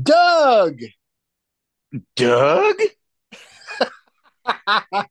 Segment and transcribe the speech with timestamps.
[0.00, 0.80] Doug!
[2.16, 2.76] Doug?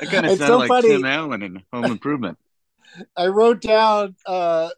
[0.00, 0.88] That kind of It's sounded so like funny.
[0.88, 2.38] Tim Allen in Home Improvement.
[3.16, 4.68] I wrote down, uh,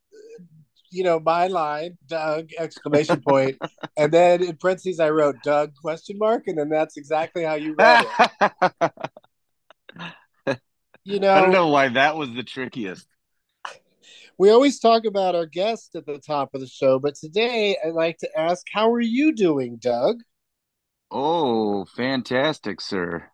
[0.90, 3.58] you know, my line, Doug, exclamation point,
[3.96, 7.74] and then in parentheses I wrote Doug question mark, and then that's exactly how you
[7.78, 8.06] read
[8.46, 9.00] it.
[11.04, 13.06] You know, I don't know why that was the trickiest.
[14.38, 17.92] We always talk about our guest at the top of the show, but today I'd
[17.92, 20.20] like to ask, how are you doing, Doug?
[21.10, 23.24] Oh, fantastic, sir.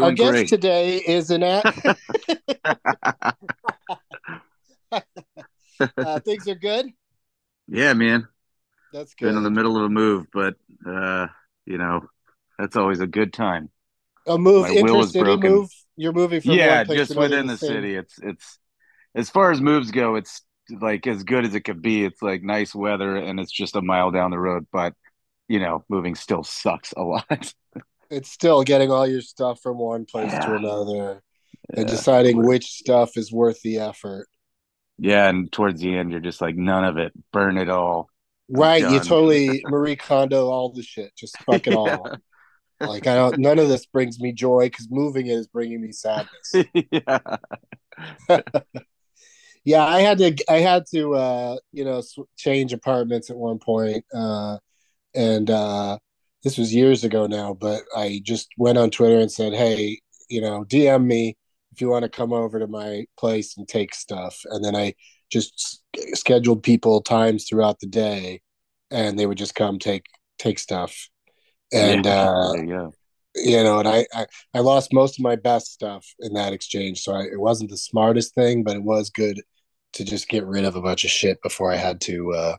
[0.00, 0.48] our guest great.
[0.48, 1.64] today is an at
[5.96, 6.90] uh, things are good.
[7.68, 8.26] yeah, man.
[8.92, 9.26] That's good.
[9.26, 10.54] Been in the middle of a move, but
[10.86, 11.26] uh,
[11.66, 12.08] you know,
[12.58, 13.70] that's always a good time.
[14.26, 15.70] a move, my intercity move.
[15.96, 17.94] You're moving from yeah, one place just within the same- city.
[17.94, 18.58] It's it's
[19.16, 20.42] as far as moves go, it's
[20.80, 22.04] like as good as it could be.
[22.04, 24.94] It's like nice weather and it's just a mile down the road, but
[25.48, 27.52] you know, moving still sucks a lot.
[28.10, 30.56] It's still getting all your stuff from one place to Yeah.
[30.56, 31.22] another
[31.74, 34.28] and deciding which stuff is worth the effort.
[34.98, 38.08] Yeah, and towards the end, you're just like, none of it, burn it all.
[38.48, 41.14] Right, you totally Marie Kondo all the shit.
[41.16, 42.08] Just fuck it all.
[42.78, 43.38] Like I don't.
[43.38, 46.52] None of this brings me joy because moving it is bringing me sadness.
[46.90, 47.38] yeah.
[49.66, 50.36] Yeah, I had to.
[50.50, 51.16] I had to.
[51.16, 54.58] uh You know, sw- change apartments at one point, uh,
[55.14, 55.98] and uh
[56.44, 57.54] this was years ago now.
[57.54, 60.00] But I just went on Twitter and said, "Hey,
[60.30, 61.36] you know, DM me
[61.74, 64.94] if you want to come over to my place and take stuff." And then I
[65.32, 65.82] just
[66.14, 68.42] scheduled people times throughout the day,
[68.92, 70.04] and they would just come take
[70.38, 71.08] take stuff.
[71.72, 72.92] And Yeah, uh you
[73.36, 77.02] you know, and I, I I lost most of my best stuff in that exchange.
[77.02, 79.42] So I, it wasn't the smartest thing, but it was good
[79.96, 82.56] to just get rid of a bunch of shit before I had to uh,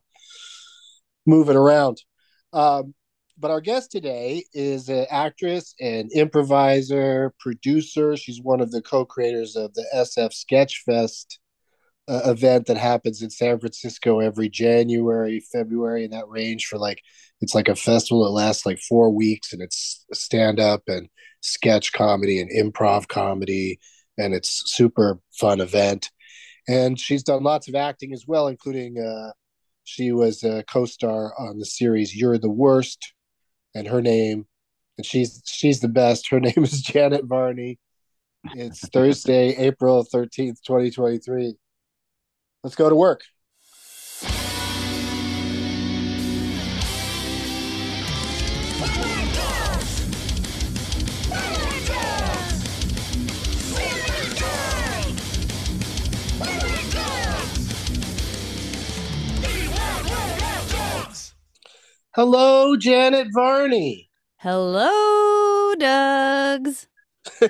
[1.26, 2.02] move it around.
[2.52, 2.94] Um,
[3.38, 8.16] but our guest today is an actress and improviser, producer.
[8.16, 11.38] She's one of the co-creators of the SF Sketchfest
[12.08, 17.02] uh, event that happens in San Francisco every January, February, in that range for like
[17.40, 21.08] it's like a festival that lasts like four weeks and it's stand up and
[21.40, 23.78] sketch comedy and improv comedy
[24.16, 26.10] and it's super fun event
[26.68, 29.32] and she's done lots of acting as well including uh
[29.84, 33.14] she was a co-star on the series you're the worst
[33.74, 34.46] and her name
[34.98, 36.28] and she's she's the best.
[36.28, 37.78] Her name is janet varney.
[38.52, 41.54] It's thursday april 13th 2023
[42.62, 43.22] let's go to work
[62.18, 66.86] hello janet varney Hello, Dougs.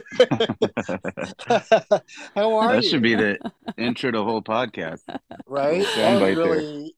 [2.34, 2.80] how are you?
[2.80, 3.38] that you should be the
[3.76, 5.00] intro to the whole podcast.
[5.46, 5.84] right?
[5.84, 6.36] Sound That there.
[6.36, 6.94] really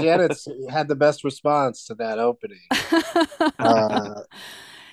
[0.00, 2.60] Janet's had the best response to that opening.
[3.58, 4.22] Uh,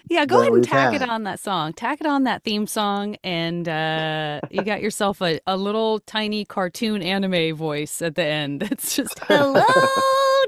[0.09, 1.73] yeah, go ahead and we've tack it on that song.
[1.73, 6.45] Tack it on that theme song, and uh, you got yourself a, a little tiny
[6.45, 8.63] cartoon anime voice at the end.
[8.71, 9.63] It's just hello,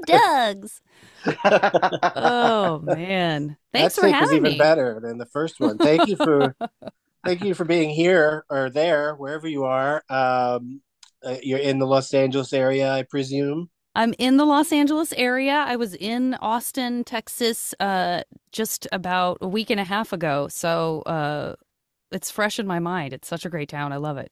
[0.07, 0.81] Dougs.
[1.25, 4.57] Oh man, thanks that for take was having even me.
[4.57, 5.77] better than the first one.
[5.77, 6.55] Thank you for
[7.25, 10.03] thank you for being here or there, wherever you are.
[10.09, 10.81] Um,
[11.23, 13.69] uh, you're in the Los Angeles area, I presume.
[13.95, 15.63] I'm in the Los Angeles area.
[15.67, 20.47] I was in Austin, Texas, uh, just about a week and a half ago.
[20.47, 21.55] So uh,
[22.11, 23.13] it's fresh in my mind.
[23.13, 23.93] It's such a great town.
[23.93, 24.31] I love it.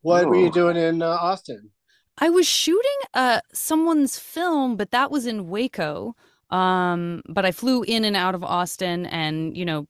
[0.00, 1.70] What were you doing in uh, Austin?
[2.18, 6.14] I was shooting uh someone's film, but that was in Waco.
[6.50, 9.86] Um, but I flew in and out of Austin, and you know,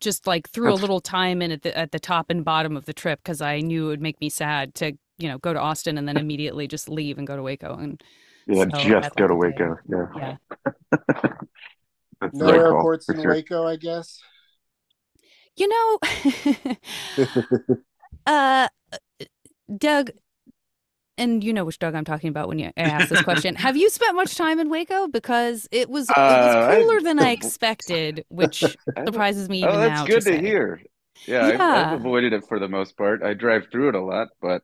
[0.00, 2.86] just like threw a little time in at the at the top and bottom of
[2.86, 5.60] the trip because I knew it would make me sad to you know go to
[5.60, 8.02] Austin and then immediately just leave and go to Waco and
[8.46, 9.68] Yeah, So just go to what I'm.
[9.68, 9.76] Waco.
[9.88, 10.06] Yeah.
[10.16, 10.36] yeah.
[12.32, 13.30] No very cool, airports in sure.
[13.32, 14.20] Waco, I guess.
[15.56, 15.98] You know,
[18.26, 18.68] uh,
[19.76, 20.10] Doug,
[21.18, 23.54] and you know which Doug I'm talking about when you ask this question.
[23.56, 25.08] Have you spent much time in Waco?
[25.08, 28.76] Because it was it Uh, was I- cooler than I expected, which
[29.06, 30.40] surprises me Oh, that's good to, say.
[30.40, 30.82] hear.
[31.26, 33.22] Yeah, I've, I've avoided it for the most part.
[33.22, 34.62] I drive through it a lot, but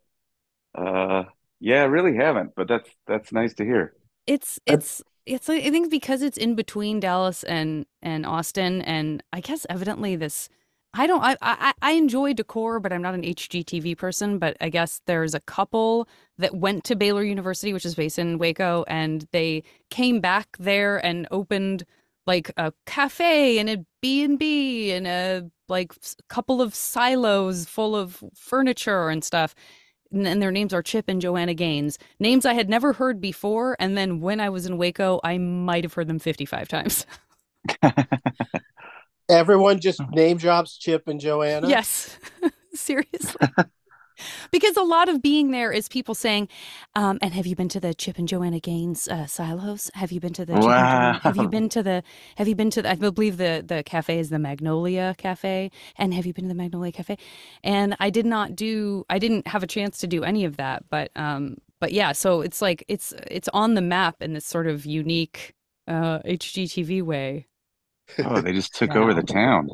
[0.75, 1.25] uh,
[1.61, 2.55] yeah, I really haven't.
[2.55, 3.95] But that's that's nice to hear.
[4.27, 9.41] It's it's it's I think because it's in between Dallas and and Austin, and I
[9.41, 10.49] guess evidently this.
[10.95, 11.23] I don't.
[11.23, 14.39] I, I I enjoy decor, but I'm not an HGTV person.
[14.39, 16.07] But I guess there's a couple
[16.39, 21.05] that went to Baylor University, which is based in Waco, and they came back there
[21.05, 21.85] and opened
[22.27, 25.95] like a cafe and a B and B and a like
[26.29, 29.55] couple of silos full of furniture and stuff.
[30.13, 33.77] And, and their names are Chip and Joanna Gaines, names I had never heard before.
[33.81, 37.07] And then when I was in Waco, I might have heard them 55 times.
[39.29, 41.69] Everyone just name drops Chip and Joanna.
[41.69, 42.19] Yes,
[42.75, 43.49] seriously.
[44.51, 46.49] because a lot of being there is people saying,
[46.95, 49.91] um, "And have you been to the Chip and Joanna Gaines uh, silos?
[49.95, 50.55] Have you been to the?
[50.55, 52.03] Chip and Joanna- have you been to the?
[52.37, 52.83] Have you been to?
[52.83, 55.71] The, I believe the the cafe is the Magnolia Cafe.
[55.97, 57.17] And have you been to the Magnolia Cafe?
[57.65, 59.05] And I did not do.
[59.09, 60.85] I didn't have a chance to do any of that.
[60.91, 62.13] But um, but yeah.
[62.13, 65.55] So it's like it's it's on the map in this sort of unique
[65.89, 67.47] uh HGTV way.
[68.25, 69.69] Oh, they just took over the town.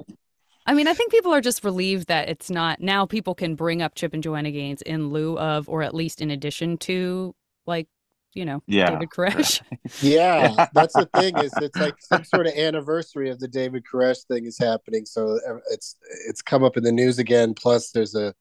[0.66, 3.80] I mean, I think people are just relieved that it's not now people can bring
[3.80, 7.34] up Chip and Joanna Gaines in lieu of, or at least in addition to,
[7.66, 7.88] like,
[8.34, 8.90] you know, Yeah.
[8.90, 9.62] David Koresh.
[10.02, 14.26] Yeah, that's the thing is it's like some sort of anniversary of the David Koresh
[14.26, 15.96] thing is happening, so uh, it's
[16.28, 17.54] it's come up in the news again.
[17.54, 18.34] Plus, there's a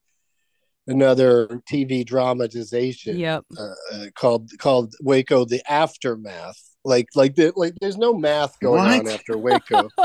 [0.88, 3.46] another TV dramatization yep.
[3.58, 6.62] uh, uh, called called Waco: The Aftermath.
[6.88, 9.90] Like like the, like there's no math going on after Waco.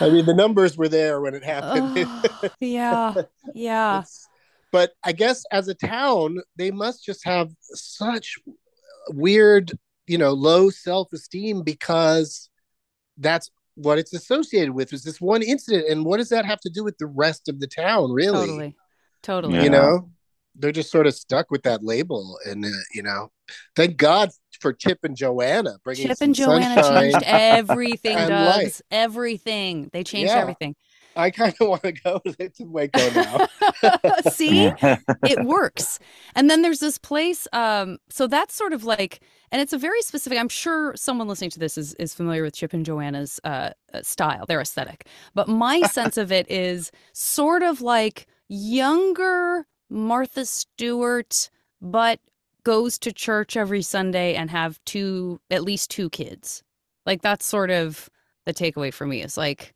[0.00, 1.94] I mean, the numbers were there when it happened.
[1.96, 3.14] Oh, yeah.
[3.54, 3.98] Yeah.
[4.00, 4.26] It's-
[4.72, 8.36] but I guess as a town, they must just have such
[9.08, 9.72] weird,
[10.06, 12.50] you know, low self esteem because
[13.18, 15.88] that's what it's associated with is this one incident.
[15.88, 18.46] And what does that have to do with the rest of the town, really?
[18.46, 18.76] Totally.
[19.22, 19.54] Totally.
[19.56, 19.62] Yeah.
[19.64, 20.10] You know,
[20.54, 22.38] they're just sort of stuck with that label.
[22.46, 23.32] And, uh, you know,
[23.76, 24.30] thank God
[24.60, 28.82] for Chip and Joanna bringing Chip and Joanna changed everything, and Doug's.
[28.90, 29.88] Everything.
[29.92, 30.40] They changed Yeah.
[30.40, 30.76] everything.
[31.16, 33.48] I kind of want to go to Waco now.
[34.30, 34.72] See?
[35.24, 35.98] it works.
[36.36, 37.48] And then there's this place.
[37.52, 39.20] Um, so that's sort of like,
[39.50, 40.38] and it's a very specific.
[40.38, 44.02] I'm sure someone listening to this is is familiar with Chip and Joanna's uh, uh,
[44.02, 45.06] style, their aesthetic.
[45.34, 51.50] But my sense of it is sort of like younger Martha Stewart,
[51.80, 52.20] but
[52.64, 56.62] goes to church every Sunday and have two, at least two kids.
[57.06, 58.08] Like that's sort of
[58.46, 59.22] the takeaway for me.
[59.22, 59.74] Is like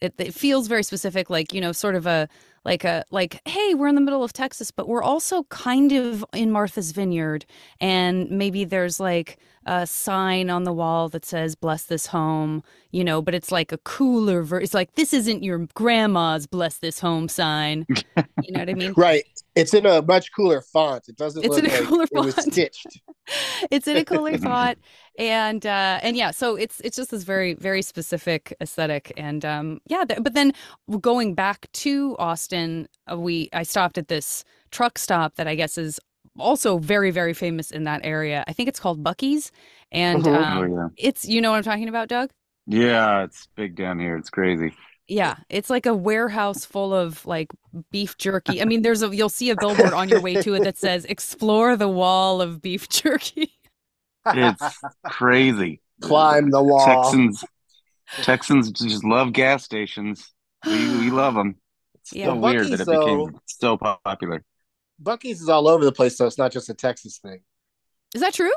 [0.00, 2.28] it, it feels very specific, like you know, sort of a
[2.66, 6.24] like a like hey we're in the middle of texas but we're also kind of
[6.34, 7.46] in martha's vineyard
[7.80, 13.04] and maybe there's like a sign on the wall that says bless this home you
[13.04, 16.98] know but it's like a cooler ver- it's like this isn't your grandma's bless this
[16.98, 17.86] home sign
[18.42, 19.24] you know what i mean right.
[19.56, 21.08] It's in a much cooler font.
[21.08, 22.40] It doesn't It's look in a like cooler it was font.
[22.40, 23.00] stitched.
[23.70, 24.78] it's in a cooler font
[25.18, 29.80] and uh and yeah so it's it's just this very very specific aesthetic and um
[29.88, 30.52] yeah th- but then
[31.00, 35.78] going back to austin uh, we i stopped at this truck stop that i guess
[35.78, 35.98] is
[36.38, 39.50] also very very famous in that area i think it's called buc-ee's
[39.92, 42.30] and um, oh yeah, it's you know what i'm talking about doug
[42.66, 43.24] yeah.
[43.24, 44.16] It's big down here.
[44.16, 44.74] It's crazy.
[45.08, 47.48] Yeah it's like a warehouse full of like
[47.90, 50.64] beef jerky i mean there's a you'll see a billboard on your way to it
[50.64, 53.52] that says explore the wall of beef jerky
[54.26, 55.80] It's crazy.
[56.00, 56.84] Climb the wall.
[56.84, 57.44] Texans,
[58.22, 60.32] Texans just love gas stations.
[60.64, 61.56] We we love them.
[61.94, 62.26] It's Yeah.
[62.26, 64.42] so Well, weird that it Buc-ee's, became so popular.
[65.02, 67.40] Buc-ee's is all over the place, so it's not just a Texas thing.
[68.14, 68.52] is that true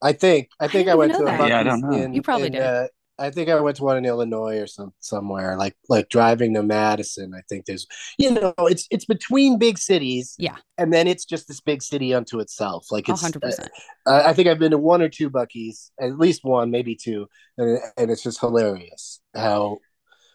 [0.00, 0.50] I think.
[0.60, 1.40] I think I, didn't went to a that.
[1.40, 1.92] Buc-ee's Yeah, I don't know.
[1.92, 2.12] in.
[2.12, 2.62] You probably in, did.
[2.62, 6.54] Uh, I think I went to one in Illinois or some somewhere like like driving
[6.54, 7.34] to Madison.
[7.34, 7.86] I think there's
[8.18, 10.34] you know it's it's between big cities.
[10.38, 10.56] Yeah.
[10.76, 12.86] and then it's just this big city unto itself.
[12.90, 13.20] Like it's.
[13.20, 13.70] hundred percent
[14.06, 17.28] uh, I think I've been to one or two Buc-ee's, at least one, maybe two,
[17.56, 19.78] and, and it's just hilarious how.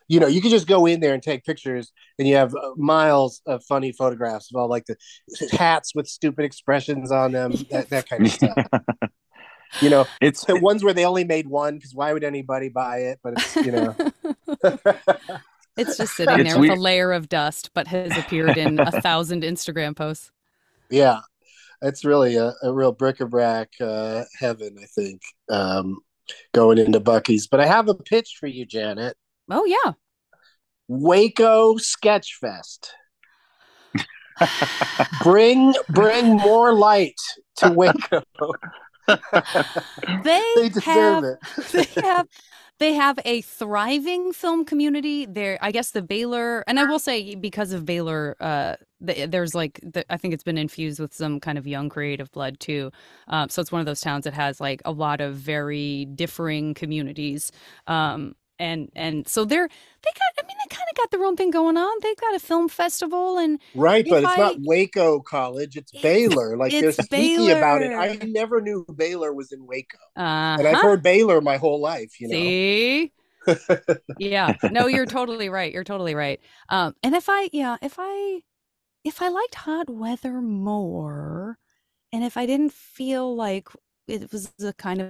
[0.10, 2.72] You know, you can just go in there and take pictures, and you have uh,
[2.76, 4.98] miles of funny photographs of all like the
[5.58, 8.68] hats with stupid expressions on them, that, that kind of stuff.
[9.82, 12.98] You know, It's the ones where they only made one because why would anybody buy
[13.00, 13.20] it?
[13.24, 13.96] But it's you know,
[15.78, 16.78] It's just sitting It's there with weird.
[16.78, 20.32] a layer of dust, but has appeared in a thousand Instagram posts.
[20.90, 21.22] yeah,
[21.82, 25.98] it's really a, a real bric-a-brac uh, heaven, I think, um,
[26.54, 27.48] going into Buc-ee's.
[27.48, 29.18] But I have a pitch for you, Janet.
[29.50, 29.94] Oh yeah.
[30.88, 32.92] Waco Sketch Fest.
[35.24, 37.20] bring bring more light
[37.58, 38.22] to Waco.
[40.24, 41.40] They, they deserve have it.
[41.96, 42.28] they have
[42.80, 45.26] they have a thriving film community.
[45.26, 49.54] There i guess the baylor and i will say because of baylor uh the, there's
[49.54, 52.92] like the, i think it's been infused with some kind of young creative blood too.
[53.28, 56.74] Um, so it's one of those towns that has like a lot of very differing
[56.74, 57.52] communities.
[57.88, 61.52] Um and and so they're they got i mean they kind got their own thing
[61.52, 65.76] going on they've got a film festival and Right, but it's I- not Waco College,
[65.78, 66.56] it's It's- Baylor.
[66.58, 67.92] Like they're it's sneaky about it.
[67.92, 69.98] I never knew Baylor was in Waco.
[70.18, 72.36] uh And I've heard Baylor my whole life, you know.
[72.36, 73.12] See?
[74.18, 74.56] yeah.
[74.72, 75.72] No, you're totally right.
[75.74, 76.40] You're totally right.
[76.70, 78.42] Um, and if I, yeah, if I,
[79.04, 81.58] if I liked hot weather more,
[82.14, 83.68] and if I didn't feel like
[84.08, 85.10] it was a kind of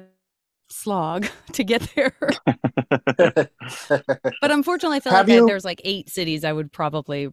[0.73, 2.15] slog to get there,
[3.89, 7.29] but unfortunately, I feel Have like I- you- there's like eight cities I would probably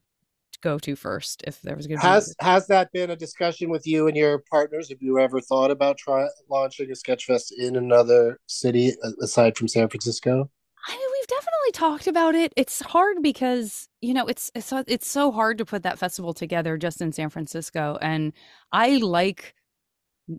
[0.63, 2.09] go to first if there was going to be.
[2.09, 4.91] has has that been a discussion with you and your partners?
[4.91, 8.93] Have you ever thought about try launching a sketch fest in another city
[9.23, 10.51] aside from San Francisco?
[10.89, 12.53] I mean, we've definitely talked about it.
[12.57, 16.77] It's hard because you know it's it's it's so hard to put that festival together
[16.77, 18.33] just in San Francisco, and
[18.73, 19.55] I like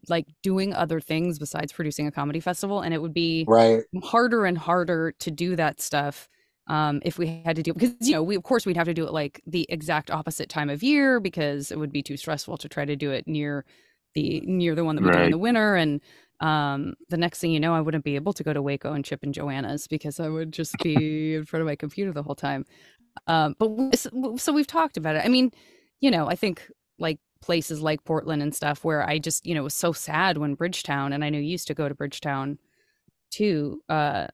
[0.09, 3.85] like doing other things besides producing a comedy festival, and it would be Right.
[4.03, 6.27] harder and harder to do that stuff
[6.67, 8.93] um, if we had to do because you know we of course we'd have to
[8.93, 12.57] do it like the exact opposite time of year because it would be too stressful
[12.57, 13.65] to try to do it near
[14.13, 16.01] the near the one that we do in the winter and
[16.39, 19.03] um, the next thing you know I wouldn't be able to go to Waco and
[19.03, 22.35] Chip and Joanna's because I would just be in front of my computer the whole
[22.35, 22.65] time.
[23.27, 25.25] Um, but w- so so we've talked about it.
[25.25, 25.51] I mean
[26.01, 26.69] you know I think
[26.99, 30.55] like places like Portland and stuff where I just you know was so sad when
[30.55, 32.57] Bridgetown and I know you used to go to Bridgetown
[33.31, 34.27] too uh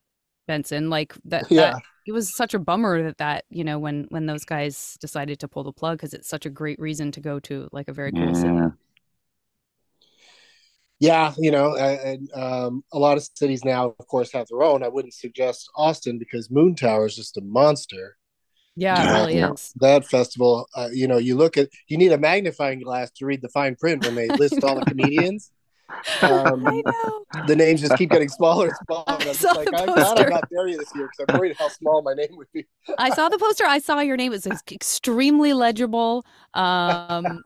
[0.48, 1.74] Benson like that, Yeah.
[1.74, 5.40] that it was such a bummer that that you know when when those guys decided
[5.40, 7.94] to pull the plug because it's such a great reason to go to like a
[7.94, 8.70] very cool city Yeah.
[11.00, 14.82] Yeah, you know, and um, a lot of cities now, of course, have their own.
[14.84, 18.18] I wouldn't suggest Austin because Moon Tower is just a monster.
[18.78, 19.52] Yeah it really yeah.
[19.52, 23.26] is That festival, uh, you know, you look at, you need a magnifying glass to
[23.26, 25.52] read the fine print when they list all the comedians.
[26.22, 29.04] Um, I know the names just keep getting smaller and smaller.
[29.08, 30.24] I I'm just saw like, the I'm glad poster.
[30.24, 32.66] I'm not there this year because I'm worried how small my name would be.
[32.98, 37.42] I saw the poster I saw your name it's extremely legible um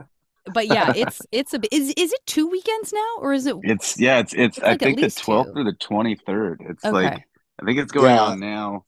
[0.54, 4.00] but yeah it's it's a is is it two weekends now or is it It's
[4.00, 5.60] yeah, it's it's, It's I like think the least twelfth two.
[5.62, 6.62] or the twenty third.
[6.68, 7.24] It's okay like
[7.62, 8.24] I think it's going Yeah.
[8.24, 8.86] on now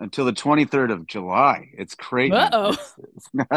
[0.00, 1.70] until the twenty third of July.
[1.78, 2.32] It's crazy.
[2.32, 2.70] Uh-oh.
[2.70, 3.48] It's, it's not,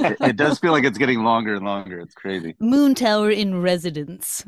[0.00, 2.00] it, it does feel like it's getting longer and longer.
[2.00, 2.56] It's crazy.
[2.60, 4.44] Moon Tower in residence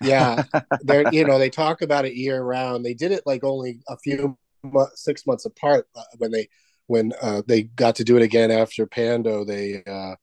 [0.00, 0.42] yeah,
[0.82, 2.84] they're you know they talk about it year round.
[2.84, 6.48] They did it like only a few mo- six months apart uh, when they
[6.86, 9.44] when uh, they got to do it again after Pando.
[9.44, 10.16] They uh,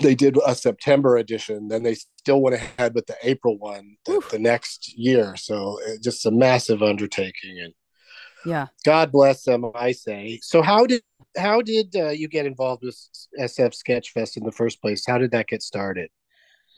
[0.00, 1.68] they did a September edition.
[1.68, 5.34] Then they still went ahead with the April one the, the next year.
[5.36, 7.74] So it, just a massive undertaking, and
[8.44, 9.64] yeah God bless them.
[9.74, 10.40] I say.
[10.42, 11.02] So how did
[11.36, 12.96] how did uh, you get involved with
[13.38, 15.04] SF Sketchfest in the first place?
[15.06, 16.10] How did that get started?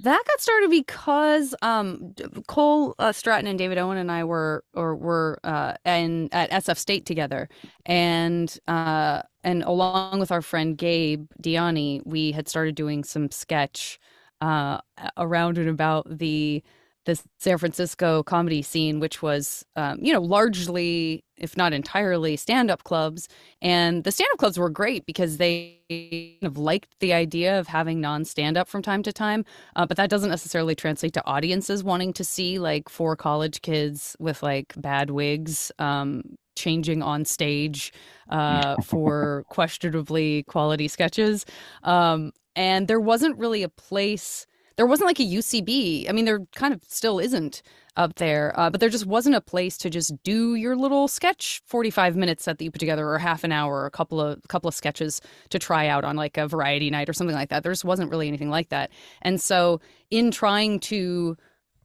[0.02, 2.14] That got started because um,
[2.48, 6.78] Cole uh, Stratton and David Owen and I were or were uh, in at SF
[6.78, 7.48] State together,
[7.84, 14.00] and uh, and along with our friend Gabe Diani, we had started doing some sketch
[14.40, 14.78] uh,
[15.18, 16.62] around and about the
[17.06, 22.70] the San Francisco comedy scene, which was um, you know largely, if not entirely, stand
[22.70, 23.28] up clubs.
[23.62, 27.66] And the stand up clubs were great because they kind of liked the idea of
[27.66, 29.44] having non stand up from time to time.
[29.76, 34.16] Uh, but that doesn't necessarily translate to audiences wanting to see like four college kids
[34.18, 36.22] with like bad wigs um,
[36.56, 37.92] changing on stage
[38.28, 41.46] uh, for questionably quality sketches.
[41.82, 44.46] Um, and there wasn't really a place.
[44.80, 46.08] There wasn't like a UCB.
[46.08, 47.60] I mean, there kind of still isn't
[47.98, 51.60] up there, uh, but there just wasn't a place to just do your little sketch,
[51.66, 54.68] forty-five minutes that you put together, or half an hour, or a couple of couple
[54.68, 55.20] of sketches
[55.50, 57.62] to try out on like a variety night or something like that.
[57.62, 61.36] There just wasn't really anything like that, and so in trying to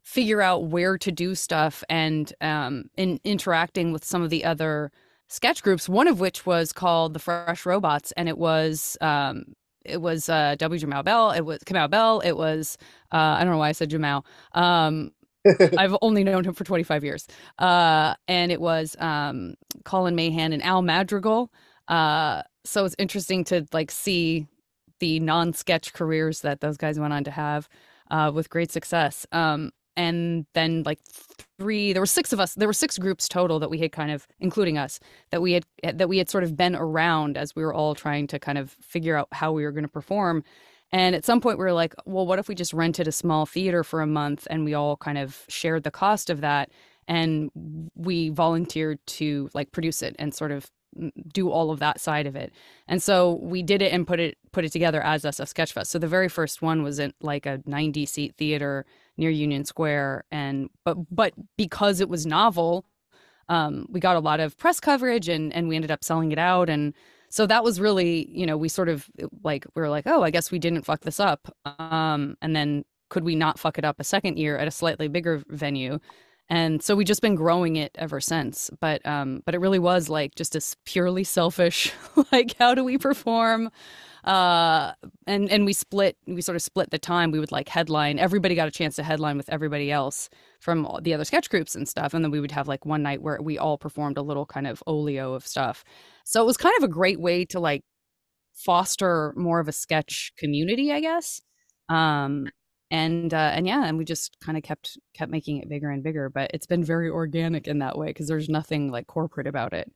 [0.01, 4.89] figure out where to do stuff and um, in interacting with some of the other
[5.27, 9.53] sketch groups, one of which was called the Fresh Robots, and it was um,
[9.85, 10.79] it was uh, W.
[10.79, 12.77] Jamal Bell, it was Kamal Bell, it was
[13.11, 14.25] uh, I don't know why I said Jamal.
[14.53, 15.11] Um,
[15.77, 17.27] I've only known him for 25 years.
[17.59, 21.51] Uh, and it was um, Colin Mahan and Al Madrigal.
[21.87, 24.47] Uh, so it's interesting to like see
[24.99, 27.69] the non-sketch careers that those guys went on to have
[28.09, 29.25] uh, with great success.
[29.31, 30.99] Um, and then like
[31.57, 34.11] three there were six of us there were six groups total that we had kind
[34.11, 34.99] of including us
[35.31, 38.27] that we had that we had sort of been around as we were all trying
[38.27, 40.43] to kind of figure out how we were going to perform
[40.91, 43.45] and at some point we were like well what if we just rented a small
[43.45, 46.69] theater for a month and we all kind of shared the cost of that
[47.07, 47.51] and
[47.95, 50.69] we volunteered to like produce it and sort of
[51.33, 52.53] do all of that side of it.
[52.87, 55.87] And so we did it and put it put it together as SF Sketchfest.
[55.87, 58.85] So the very first one was in like a 90 seat theater
[59.17, 62.85] near Union Square and but but because it was novel,
[63.49, 66.39] um, we got a lot of press coverage and and we ended up selling it
[66.39, 66.93] out and
[67.29, 69.09] so that was really, you know, we sort of
[69.43, 72.85] like we were like, "Oh, I guess we didn't fuck this up." Um, and then
[73.09, 75.99] could we not fuck it up a second year at a slightly bigger venue?
[76.49, 80.09] and so we've just been growing it ever since but um but it really was
[80.09, 81.91] like just a purely selfish
[82.31, 83.69] like how do we perform
[84.25, 84.93] uh
[85.27, 87.31] and and we split we sort of split the time.
[87.31, 88.19] We would like headline.
[88.19, 90.29] Everybody got a chance to headline with everybody else
[90.59, 92.13] from the other sketch groups and stuff.
[92.13, 94.67] And then we would have like one night where we all performed a little kind
[94.67, 95.83] of olio of stuff.
[96.23, 97.83] So it was kind of a great way to like
[98.53, 101.41] foster more of a sketch community i guess.
[101.89, 102.47] Um
[102.91, 106.03] and uh, and yeah, and we just kind of kept kept making it bigger and
[106.03, 106.29] bigger.
[106.29, 109.91] But it's been very organic in that way because there's nothing like corporate about it.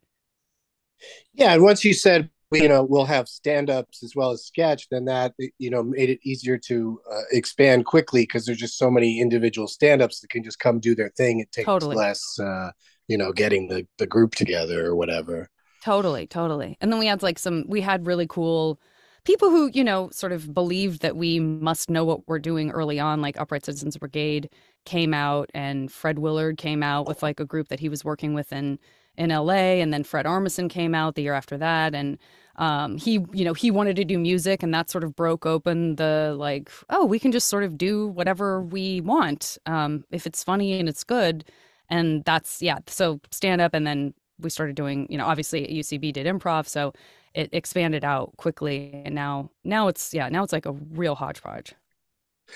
[1.34, 5.06] Yeah, and once you said you know we'll have stand-ups as well as sketch, then
[5.06, 9.20] that you know made it easier to uh, expand quickly because there's just so many
[9.20, 11.40] individual stand-ups that can just come do their thing.
[11.40, 11.96] It takes totally.
[11.96, 12.72] less, uh,
[13.08, 15.50] you know, getting the the group together or whatever.
[15.84, 16.78] Totally, totally.
[16.82, 18.80] And then we had like some we had really cool
[19.24, 23.00] people who, you know, sort of believed that we must know what we're doing early
[23.00, 24.50] on, like Upright Citizens Brigade
[24.86, 28.34] came out and Fred Willard came out with like a group that he was working
[28.34, 28.80] with in
[29.18, 32.18] in LA and then Fred Armisen came out the year after that and
[32.56, 35.96] um, he you know he wanted to do music and that sort of broke open
[35.96, 40.44] the like oh we can just sort of do whatever we want um, if it's
[40.44, 41.46] funny and it's good.
[41.90, 46.14] And that's yeah so stand up and then we started doing you know obviously UCB
[46.14, 46.94] did improv so
[47.34, 51.74] it expanded out quickly and now now it's yeah now it's like a real hodgepodge.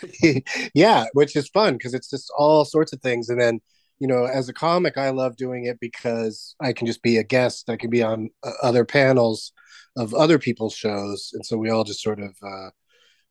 [0.74, 3.62] Yeah which is fun because it's just all sorts of things and then
[3.99, 7.23] you know as a comic i love doing it because i can just be a
[7.23, 7.69] guest.
[7.69, 9.53] I can be on uh, other panels
[9.95, 11.32] of other people's shows.
[11.34, 12.69] And so we all just sort of uh,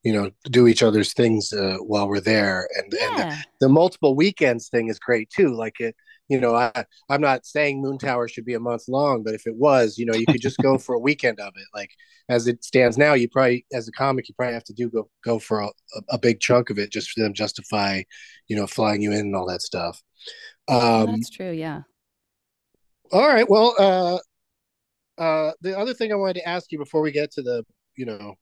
[0.03, 2.69] you know do each other's things uh, while we're there.
[2.77, 3.09] And, yeah.
[3.09, 5.55] and the, the, multiple weekends thing is great too.
[5.55, 5.97] Like it
[6.33, 6.73] you know, I
[7.11, 10.07] I'm not saying Moon Tower should be a month long, but if it was, you
[10.07, 11.67] know, you could just go for a weekend of it.
[11.75, 11.91] Like
[12.29, 15.11] as it stands now, you probably as a comic, you probably have to do go
[15.23, 15.69] go for a,
[16.09, 18.03] a big chunk of it just for them justify,
[18.49, 20.03] you know, flying you in and all that stuff.
[20.69, 21.53] Um, That's true.
[21.53, 21.83] Yeah.
[23.13, 23.49] All right.
[23.49, 24.19] Well, uh,
[25.21, 27.65] uh, the other thing I wanted to ask you before we get to the,
[27.95, 28.37] you know,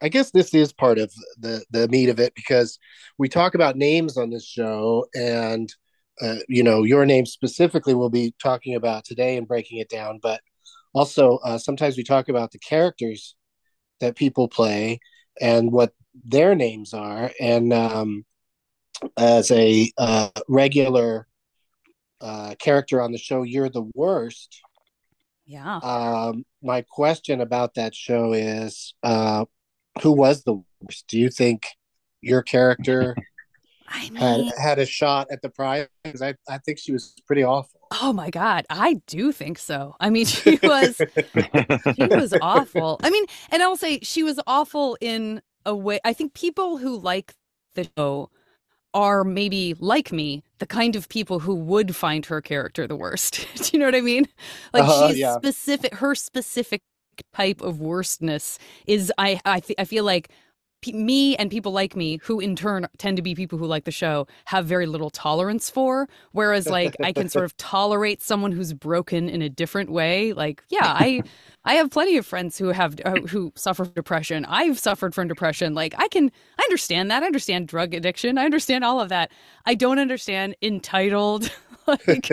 [0.00, 2.78] I guess this is part of the the meat of it because
[3.18, 5.72] we talk about names on this show and
[6.20, 10.18] uh, you know your name specifically we'll be talking about today and breaking it down
[10.22, 10.40] but
[10.94, 13.34] also uh, sometimes we talk about the characters
[14.00, 15.00] that people play
[15.40, 15.92] and what
[16.24, 17.30] their names are.
[17.40, 18.24] And um,
[19.16, 21.26] as a uh, regular
[22.20, 24.62] uh, character on the show you're the worst
[25.46, 25.76] yeah.
[25.78, 29.44] um, my question about that show is uh,
[30.02, 31.04] who was the worst?
[31.08, 31.66] Do you think
[32.22, 33.14] your character
[33.86, 35.88] I mean, had had a shot at the prize.
[36.04, 37.80] I I think she was pretty awful.
[38.02, 39.94] Oh my god, I do think so.
[40.00, 41.00] I mean, she was
[41.96, 42.98] she was awful.
[43.02, 46.00] I mean, and I'll say she was awful in a way.
[46.04, 47.34] I think people who like
[47.74, 48.30] the show
[48.94, 53.46] are maybe like me, the kind of people who would find her character the worst.
[53.56, 54.26] do you know what I mean?
[54.72, 55.36] Like uh, she's yeah.
[55.36, 55.94] specific.
[55.94, 56.82] Her specific
[57.34, 60.30] type of worstness is I I, th- I feel like
[60.92, 63.90] me and people like me, who in turn tend to be people who like the
[63.90, 66.08] show, have very little tolerance for.
[66.32, 70.32] Whereas, like, I can sort of tolerate someone who's broken in a different way.
[70.32, 71.22] Like, yeah, I.
[71.66, 74.44] I have plenty of friends who have uh, who suffer from depression.
[74.44, 75.74] I've suffered from depression.
[75.74, 77.22] Like I can I understand that.
[77.22, 78.36] I understand drug addiction.
[78.36, 79.30] I understand all of that.
[79.64, 81.50] I don't understand entitled
[81.86, 82.28] like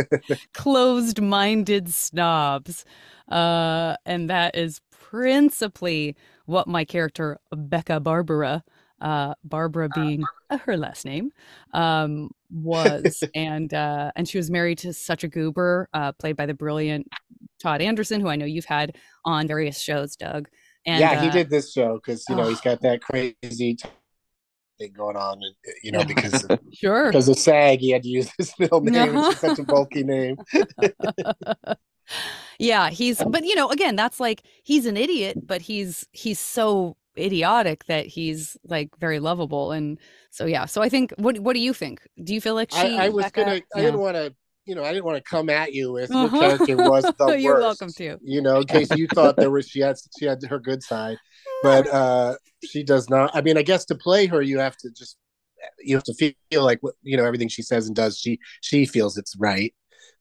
[0.54, 2.84] closed-minded snobs.
[3.30, 6.16] Uh and that is principally
[6.52, 8.64] what my character Becca Barbara,
[9.00, 11.32] uh, Barbara uh, being uh, her last name,
[11.74, 16.46] um, was, and uh, and she was married to such a goober, uh, played by
[16.46, 17.08] the brilliant
[17.60, 20.48] Todd Anderson, who I know you've had on various shows, Doug.
[20.86, 23.78] And, yeah, he uh, did this show because you know he's got that crazy
[24.80, 27.08] thing going on, and you know because of, Sure.
[27.08, 29.16] because of SAG, he had to use his middle name.
[29.16, 30.38] It's such a bulky name.
[32.62, 36.95] Yeah, he's but you know, again, that's like he's an idiot, but he's he's so
[37.17, 40.65] idiotic that he's like very lovable and so yeah.
[40.65, 42.02] So I think what what do you think?
[42.24, 43.52] Do you feel like she I, I was Becca- gonna.
[43.54, 43.82] I Yeah.
[43.86, 44.34] didn't want to.
[44.65, 46.39] You know, I didn't want to come at you with your Uh-huh.
[46.39, 47.63] character was the You're worst.
[47.82, 48.17] welcome to.
[48.21, 51.17] You know, in case you thought there was she had she had her good side,
[51.63, 53.32] but uh she does not.
[53.36, 55.17] I mean, I guess to play her, you have to just
[55.84, 58.17] you have to feel like you know everything she says and does.
[58.19, 59.74] She she feels it's right.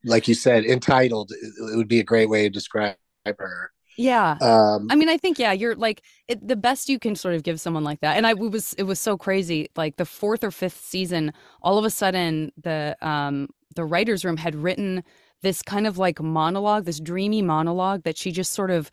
[0.04, 1.32] Like you said, entitled.
[1.32, 3.70] It, would be a great way to describe her.
[3.96, 4.38] Yeah.
[4.40, 7.42] Um, I mean, I think yeah, you're like it, the best you can sort of
[7.42, 8.16] give someone like that.
[8.16, 9.68] And I it was it was so crazy.
[9.76, 11.32] Like the fourth or fifth season,
[11.62, 15.04] all of a sudden the um the writers' room had written
[15.42, 18.90] this kind of like monologue, this dreamy monologue that she just sort of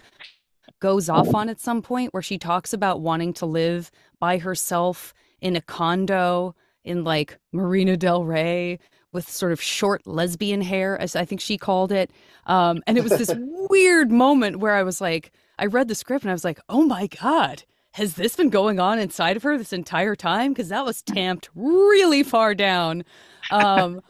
[0.80, 5.14] goes off on at some point, where she talks about wanting to live by herself
[5.42, 8.80] in a condo in like Marina Del Rey
[9.14, 12.12] with sort of short lesbian hair, as I think she called it.
[12.46, 13.34] Um, and it was this
[13.70, 16.84] weird moment where I was like, I read the script and I was like, oh
[16.84, 20.54] my God, has this been going on inside of her this entire time?
[20.54, 23.04] Because that was tamped really far down.
[23.52, 24.02] Um,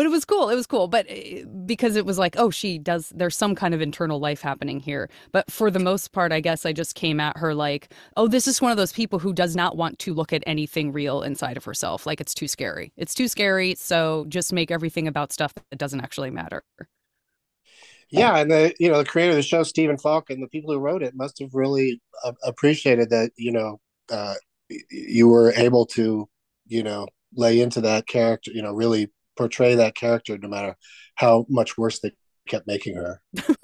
[0.00, 0.48] but it was cool.
[0.48, 0.88] It was cool.
[0.88, 4.40] But uh, because it was like, oh, she does, there's some kind of internal life
[4.40, 5.10] happening here.
[5.30, 8.48] But for the most part, I guess I just came at her like, oh, this
[8.48, 11.58] is one of those people who does not want to look at anything real inside
[11.58, 12.06] of herself.
[12.06, 12.94] Like it's too scary.
[12.96, 13.74] It's too scary.
[13.74, 16.62] So just make everything about stuff that doesn't actually matter.
[18.08, 20.72] yeah, and the you know the creator of the show, Stephen Falk, and the people
[20.72, 23.78] who wrote it must have really uh, appreciated that you know
[24.10, 24.32] uh,
[24.90, 26.26] you were able to
[26.68, 30.76] you know lay into that character, you know, really portray that character, no matter
[31.14, 32.12] how much worse they
[32.46, 33.22] kept making her.
[33.34, 33.56] You know,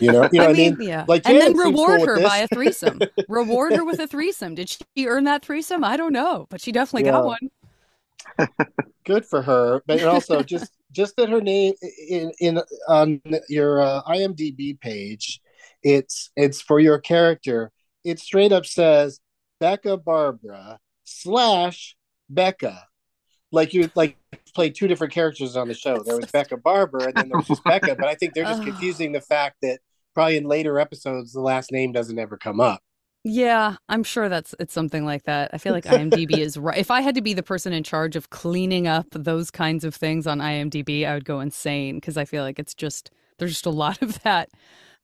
[0.00, 1.04] you know, I what I mean, mean, yeah.
[1.06, 3.00] like, and then seems cool reward her by a threesome.
[3.28, 4.54] reward her with a threesome.
[4.54, 5.84] Did she earn that threesome?
[5.84, 7.50] I don't know, but she definitely got one.
[9.04, 11.74] good for her but also just just that her name
[12.08, 15.40] in in on your uh, imdb page
[15.82, 17.70] it's it's for your character
[18.02, 19.20] it straight up says
[19.60, 21.96] becca barbara slash
[22.30, 22.86] becca
[23.52, 24.16] like you like
[24.54, 27.48] played two different characters on the show there was becca Barbara, and then there was
[27.48, 29.80] just becca but i think they're just confusing the fact that
[30.14, 32.80] probably in later episodes the last name doesn't ever come up
[33.26, 35.50] Yeah, I'm sure that's it's something like that.
[35.54, 36.76] I feel like IMDb is right.
[36.76, 39.94] If I had to be the person in charge of cleaning up those kinds of
[39.94, 43.66] things on IMDb, I would go insane because I feel like it's just there's just
[43.66, 44.50] a lot of that.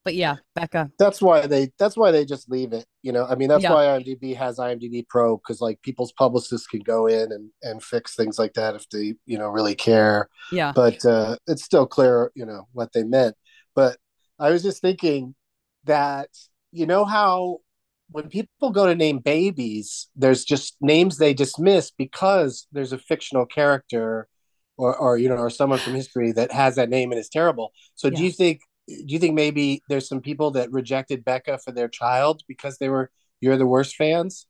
[0.05, 0.91] But yeah, Becca.
[0.99, 3.73] that's why they that's why they just leave it you know i mean that's Yeah.
[3.73, 8.15] why imdb has imdb pro because like people's publicists can go in and and fix
[8.15, 10.73] things like that if they you know really care Yeah.
[10.75, 13.37] but uh it's still clear you know what they meant
[13.75, 13.97] but
[14.39, 15.35] i was just thinking
[15.85, 16.29] that
[16.73, 17.59] you know how
[18.11, 23.47] when people go to name babies there's just names they dismiss because there's a fictional
[23.47, 24.29] character
[24.77, 27.71] or or you know or someone from history that has that name and is terrible
[27.95, 28.61] so do you think
[29.07, 32.89] do you think maybe there's some people that rejected becca for their child because they
[32.89, 34.47] were you're the worst fans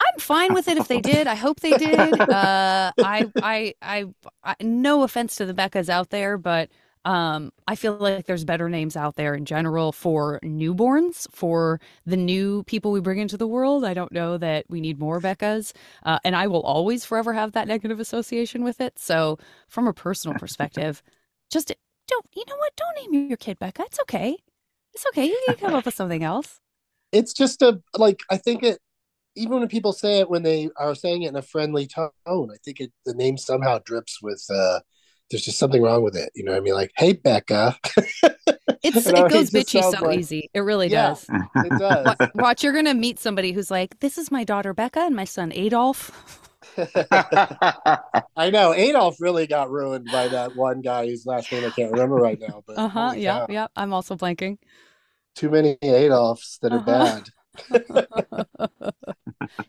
[0.00, 1.26] I'm fine with it if they did.
[1.26, 2.18] I hope they did.
[2.18, 4.06] Uh, I, I, I,
[4.42, 6.70] I, no offense to the Beccas out there, but
[7.04, 12.16] um, I feel like there's better names out there in general for newborns, for the
[12.16, 13.84] new people we bring into the world.
[13.84, 15.72] I don't know that we need more Beccas,
[16.04, 18.98] uh, and I will always forever have that negative association with it.
[18.98, 19.38] So,
[19.68, 21.02] from a personal perspective,
[21.50, 21.72] just
[22.10, 22.26] don't.
[22.36, 22.72] You know what?
[22.76, 23.82] Don't name your kid Becca.
[23.86, 24.36] It's okay.
[24.92, 25.26] It's okay.
[25.26, 26.60] You can come up with something else.
[27.12, 28.78] it's just a like i think it
[29.34, 32.56] even when people say it when they are saying it in a friendly tone i
[32.64, 34.78] think it the name somehow drips with uh
[35.28, 37.76] there's just something wrong with it you know what i mean like hey becca
[38.82, 40.48] It's it goes bitchy so like- easy.
[40.54, 41.08] It really Yeah.
[41.08, 41.26] does.
[41.56, 41.80] it does
[42.20, 45.24] Wa- Watch, you're gonna meet somebody who's like, "This is my daughter Becca and my
[45.26, 46.10] son Adolf."
[48.36, 51.90] i know adolf really got ruined by that one guy whose last name i can't
[51.92, 53.12] remember right now but Uh huh.
[53.16, 53.46] Yeah, cow.
[53.48, 53.66] yeah.
[53.76, 54.58] I'm also blanking.
[55.34, 57.16] too many adolfs that are Uh-huh.
[57.16, 57.28] bad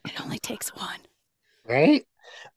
[0.05, 0.99] it only takes one.
[1.67, 2.05] right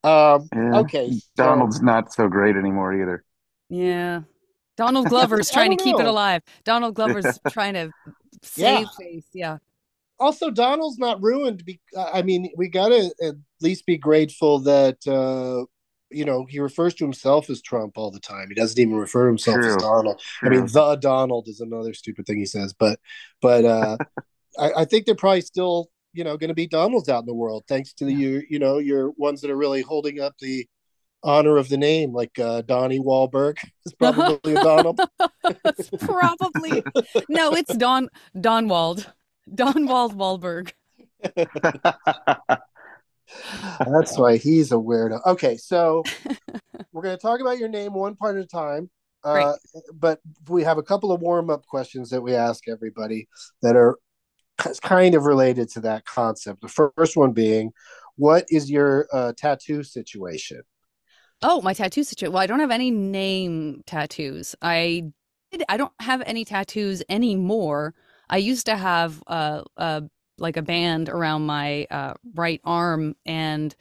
[0.04, 0.78] um Yeah.
[0.80, 3.24] okay so- Donald's not so great anymore either.
[3.70, 4.20] Yeah.
[4.76, 6.42] Donald Glover's trying to don't keep it alive.
[6.64, 7.90] Donald Glover's trying to
[8.42, 9.26] save face.
[9.32, 9.58] Yeah.
[10.18, 11.64] Also Donald's not ruined.
[11.64, 15.66] Be- I mean, we gotta at least be grateful that uh,
[16.10, 18.48] you know he refers to himself as Trump all the time.
[18.48, 19.76] He doesn't even refer to himself as True.
[19.76, 20.20] Donald.
[20.42, 22.98] I mean, the Donald is another stupid thing he says, but
[23.40, 23.96] but uh,
[24.58, 27.34] I, I think they're probably still you know going to be Donalds out in the
[27.34, 30.66] world thanks to the you you know your ones that are really holding up the
[31.24, 35.00] honor of the name, like uh, Donnie Wahlberg is probably a Donald.
[35.66, 36.82] It's probably
[37.28, 37.52] no.
[37.52, 39.12] It's Don Donwald.
[39.52, 40.72] Donwald Wahlberg.
[43.78, 45.20] That's why he's a weirdo.
[45.26, 46.02] Okay, so
[46.92, 48.90] we're going to talk about your name one part at a time.
[49.24, 49.54] Uh,
[49.94, 53.26] but we have a couple of warm up questions that we ask everybody
[53.62, 53.96] that are
[54.82, 56.60] kind of related to that concept.
[56.60, 57.72] The first one being,
[58.16, 60.62] what is your uh, tattoo situation?
[61.42, 62.32] Oh, my tattoo situation.
[62.32, 64.54] Well, I don't have any name tattoos.
[64.60, 65.12] I
[65.50, 67.94] did, I don't have any tattoos anymore.
[68.34, 70.00] I used to have uh, uh
[70.38, 73.72] like a band around my uh, right arm, and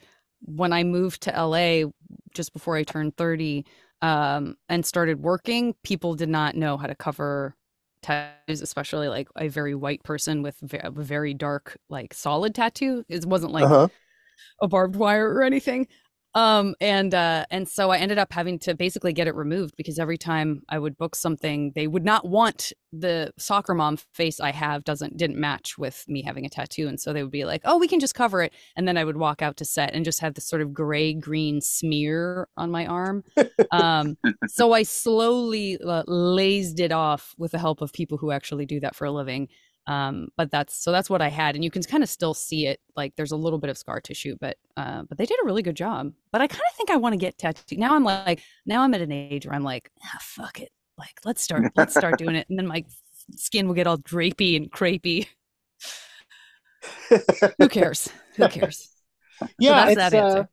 [0.42, 1.90] when I moved to LA
[2.34, 3.66] just before I turned thirty
[4.00, 7.56] um, and started working, people did not know how to cover
[8.00, 13.04] tattoos, especially like a very white person with a very dark, like solid tattoo.
[13.08, 13.88] It wasn't like uh-huh.
[14.62, 15.88] a barbed wire or anything.
[16.34, 19.98] Um, and uh, and so I ended up having to basically get it removed because
[19.98, 24.50] every time I would book something, they would not want the soccer mom face I
[24.52, 27.62] have doesn't didn't match with me having a tattoo, and so they would be like,
[27.64, 30.04] "Oh, we can just cover it," and then I would walk out to set and
[30.04, 33.24] just have this sort of gray green smear on my arm.
[33.70, 34.16] Um,
[34.46, 38.78] so I slowly uh, lased it off with the help of people who actually do
[38.80, 39.48] that for a living
[39.86, 42.66] um but that's so that's what i had and you can kind of still see
[42.66, 45.44] it like there's a little bit of scar tissue but uh but they did a
[45.44, 46.12] really good job.
[46.32, 47.78] But i kind of think i want to get tattooed.
[47.78, 50.70] Now i'm like now i'm at an age where i'm like ah, fuck it.
[50.98, 52.46] Like let's start let's start doing it.
[52.48, 52.84] And then my
[53.36, 55.26] skin will get all drapey and crepey
[57.58, 58.08] who cares?
[58.36, 58.90] Who cares?
[59.58, 60.44] Yeah so it's uh,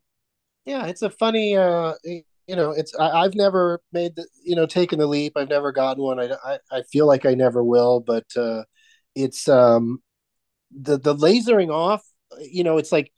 [0.66, 2.24] yeah it's a funny uh you
[2.56, 5.34] know it's I, have never made the you know taken the leap.
[5.36, 6.18] I've never gotten one.
[6.18, 8.64] I, I i feel like i never will but uh
[9.14, 10.02] it's um
[10.70, 12.04] the the lasering off
[12.40, 13.12] you know it's like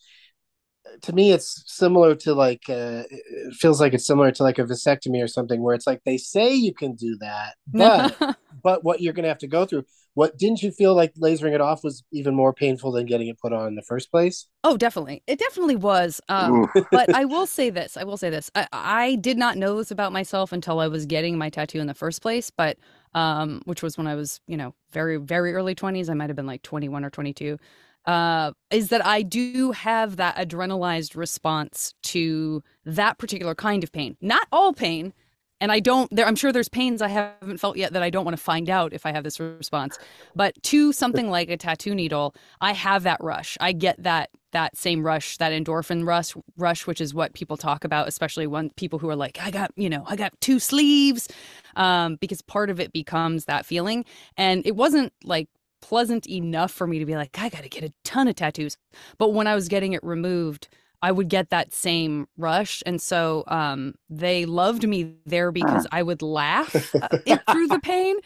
[1.02, 4.64] to me it's similar to like uh, it feels like it's similar to like a
[4.64, 9.00] vasectomy or something where it's like they say you can do that but but what
[9.00, 11.83] you're going to have to go through what didn't you feel like lasering it off
[11.83, 15.22] was even more painful than getting it put on in the first place oh definitely
[15.26, 19.14] it definitely was um, but i will say this i will say this I, I
[19.16, 22.22] did not know this about myself until i was getting my tattoo in the first
[22.22, 22.78] place but
[23.14, 26.11] um, which was when I was, you know, very, very early 20s.
[26.11, 27.59] I might have been like 21 or 22.
[28.07, 34.17] Uh, is that I do have that adrenalized response to that particular kind of pain.
[34.21, 35.14] Not all pain,
[35.61, 36.14] and I don't.
[36.14, 38.69] There, I'm sure there's pains I haven't felt yet that I don't want to find
[38.69, 39.99] out if I have this response.
[40.35, 43.57] But to something like a tattoo needle, I have that rush.
[43.61, 47.85] I get that that same rush, that endorphin rush, rush, which is what people talk
[47.85, 51.29] about, especially when people who are like, I got, you know, I got two sleeves,
[51.77, 54.05] um, because part of it becomes that feeling.
[54.37, 55.49] And it wasn't like
[55.85, 58.79] pleasant enough for me to be like, I got to get a ton of tattoos.
[59.18, 60.68] But when I was getting it removed,
[61.02, 62.83] I would get that same rush.
[62.87, 67.09] And so um, they loved me there because I would laugh uh,
[67.52, 68.16] through the pain.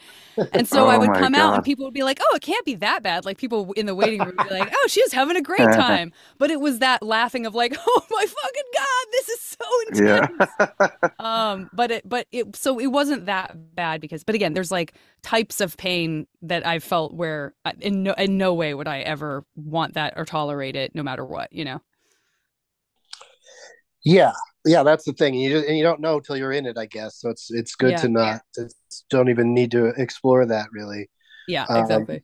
[0.53, 1.41] And so oh I would come God.
[1.41, 3.25] out and people would be like, oh, it can't be that bad.
[3.25, 6.13] Like people in the waiting room would be like, oh, she's having a great time.
[6.37, 10.51] But it was that laughing of like, oh my fucking God, this is so intense.
[10.59, 11.09] Yeah.
[11.19, 14.93] um, but it, but it, so it wasn't that bad because, but again, there's like
[15.21, 18.99] types of pain that I felt where uh, in no, in no way would I
[18.99, 21.81] ever want that or tolerate it no matter what, you know?
[24.03, 24.33] Yeah,
[24.65, 25.33] yeah, that's the thing.
[25.33, 27.15] You just, and you don't know till you're in it, I guess.
[27.15, 28.01] So it's it's good yeah.
[28.01, 28.69] to not to,
[29.09, 31.09] don't even need to explore that really.
[31.47, 32.23] Yeah, um, exactly.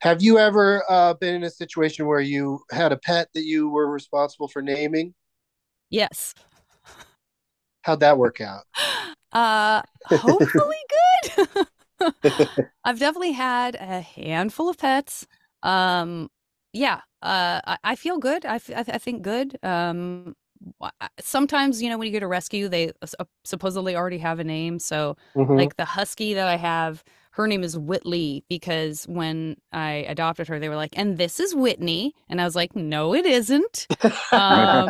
[0.00, 3.70] Have you ever uh, been in a situation where you had a pet that you
[3.70, 5.14] were responsible for naming?
[5.90, 6.34] Yes.
[7.82, 8.64] How'd that work out?
[9.32, 10.76] Uh, hopefully
[11.36, 11.66] good.
[12.84, 15.26] I've definitely had a handful of pets.
[15.62, 16.30] Um,
[16.72, 18.46] yeah, uh, I, I feel good.
[18.46, 19.58] I, f- I think good.
[19.62, 20.34] Um,
[21.20, 24.78] sometimes you know when you go to rescue they uh, supposedly already have a name
[24.78, 25.54] so mm-hmm.
[25.54, 30.58] like the husky that i have her name is whitley because when i adopted her
[30.58, 33.86] they were like and this is whitney and i was like no it isn't
[34.32, 34.88] um,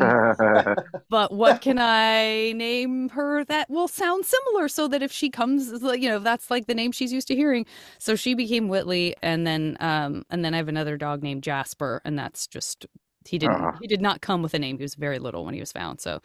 [1.10, 5.72] but what can i name her that will sound similar so that if she comes
[5.82, 7.66] you know that's like the name she's used to hearing
[7.98, 12.00] so she became whitley and then um and then i have another dog named jasper
[12.04, 12.86] and that's just
[13.26, 13.56] he didn't.
[13.56, 13.78] Uh-huh.
[13.80, 14.78] He did not come with a name.
[14.78, 16.00] He was very little when he was found.
[16.00, 16.20] So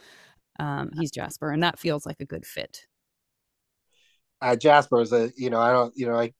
[0.59, 2.85] um, he's Jasper, and that feels like a good fit.
[4.41, 6.33] Uh, Jasper is a you know I don't you know I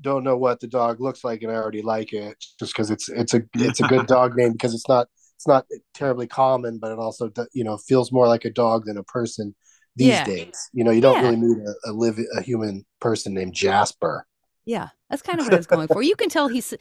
[0.00, 3.08] don't know what the dog looks like, and I already like it just because it's
[3.08, 6.92] it's a it's a good dog name because it's not it's not terribly common, but
[6.92, 9.54] it also you know feels more like a dog than a person
[9.96, 10.24] these yeah.
[10.24, 10.70] days.
[10.72, 11.22] You know, you don't yeah.
[11.22, 14.26] really need a, a live a human person named Jasper.
[14.64, 16.02] Yeah, that's kind of what I was going for.
[16.02, 16.74] You can tell he's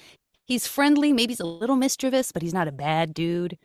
[0.47, 1.13] he's friendly.
[1.13, 3.57] Maybe he's a little mischievous, but he's not a bad dude.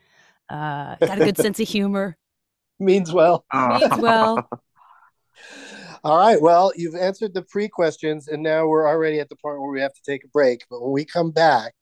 [0.49, 2.17] Uh, got a good sense of humor.
[2.79, 3.45] Means well.
[3.53, 4.47] Means well.
[6.03, 6.41] All right.
[6.41, 9.79] Well, you've answered the pre questions, and now we're already at the point where we
[9.79, 10.63] have to take a break.
[10.69, 11.73] But when we come back,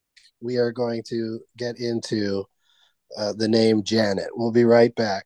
[0.41, 2.45] we are going to get into
[3.17, 4.29] uh, the name Janet.
[4.33, 5.25] We'll be right back.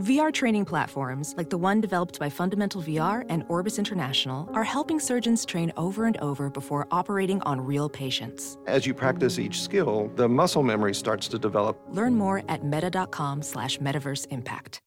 [0.00, 4.98] VR training platforms, like the one developed by Fundamental VR and Orbis International, are helping
[4.98, 8.56] surgeons train over and over before operating on real patients.
[8.66, 11.78] As you practice each skill, the muscle memory starts to develop.
[11.90, 14.80] Learn more at meta.com slash metaverse impact.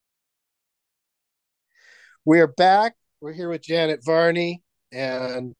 [2.25, 2.95] We're back.
[3.21, 5.53] We're here with Janet Varney, and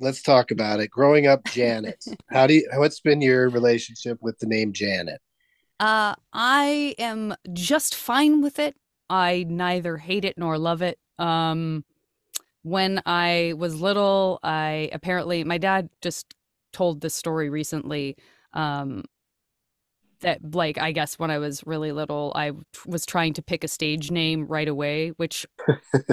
[0.00, 0.88] let's talk about it.
[0.88, 2.02] Growing up, Janet.
[2.30, 2.66] How do you?
[2.76, 5.20] What's been your relationship with the name Janet?
[5.80, 8.76] Uh, I am just fine with it.
[9.08, 10.98] I neither hate it nor love it.
[11.18, 11.84] Um,
[12.62, 16.34] when I was little, I apparently my dad just
[16.72, 18.16] told this story recently.
[18.52, 19.04] Um,
[20.20, 22.52] that like I guess when I was really little, I
[22.86, 25.46] was trying to pick a stage name right away, which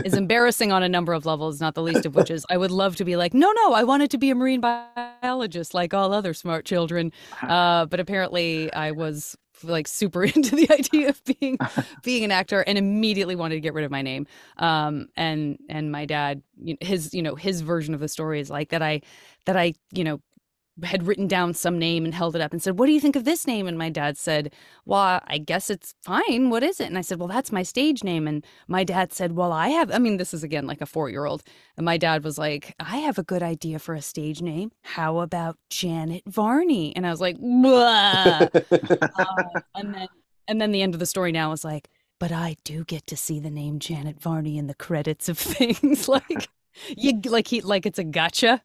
[0.03, 1.59] is embarrassing on a number of levels.
[1.59, 3.83] Not the least of which is I would love to be like, no, no, I
[3.83, 7.11] wanted to be a marine biologist like all other smart children.
[7.45, 11.57] Uh, but apparently, I was like super into the idea of being
[12.03, 14.27] being an actor and immediately wanted to get rid of my name.
[14.57, 16.41] Um and and my dad
[16.81, 19.01] his you know his version of the story is like that i
[19.45, 20.21] that i you know
[20.83, 23.15] had written down some name and held it up and said, What do you think
[23.15, 23.67] of this name?
[23.67, 24.53] And my dad said,
[24.85, 26.49] Well, I guess it's fine.
[26.49, 26.87] What is it?
[26.87, 28.27] And I said, Well, that's my stage name.
[28.27, 31.09] And my dad said, Well, I have, I mean, this is again like a four
[31.09, 31.43] year old.
[31.77, 34.71] And my dad was like, I have a good idea for a stage name.
[34.83, 36.95] How about Janet Varney?
[36.95, 38.47] And I was like, uh,
[39.75, 40.07] And then,
[40.47, 43.17] and then the end of the story now is like, But I do get to
[43.17, 46.49] see the name Janet Varney in the credits of things like,
[46.97, 48.61] you like he like it's a gotcha.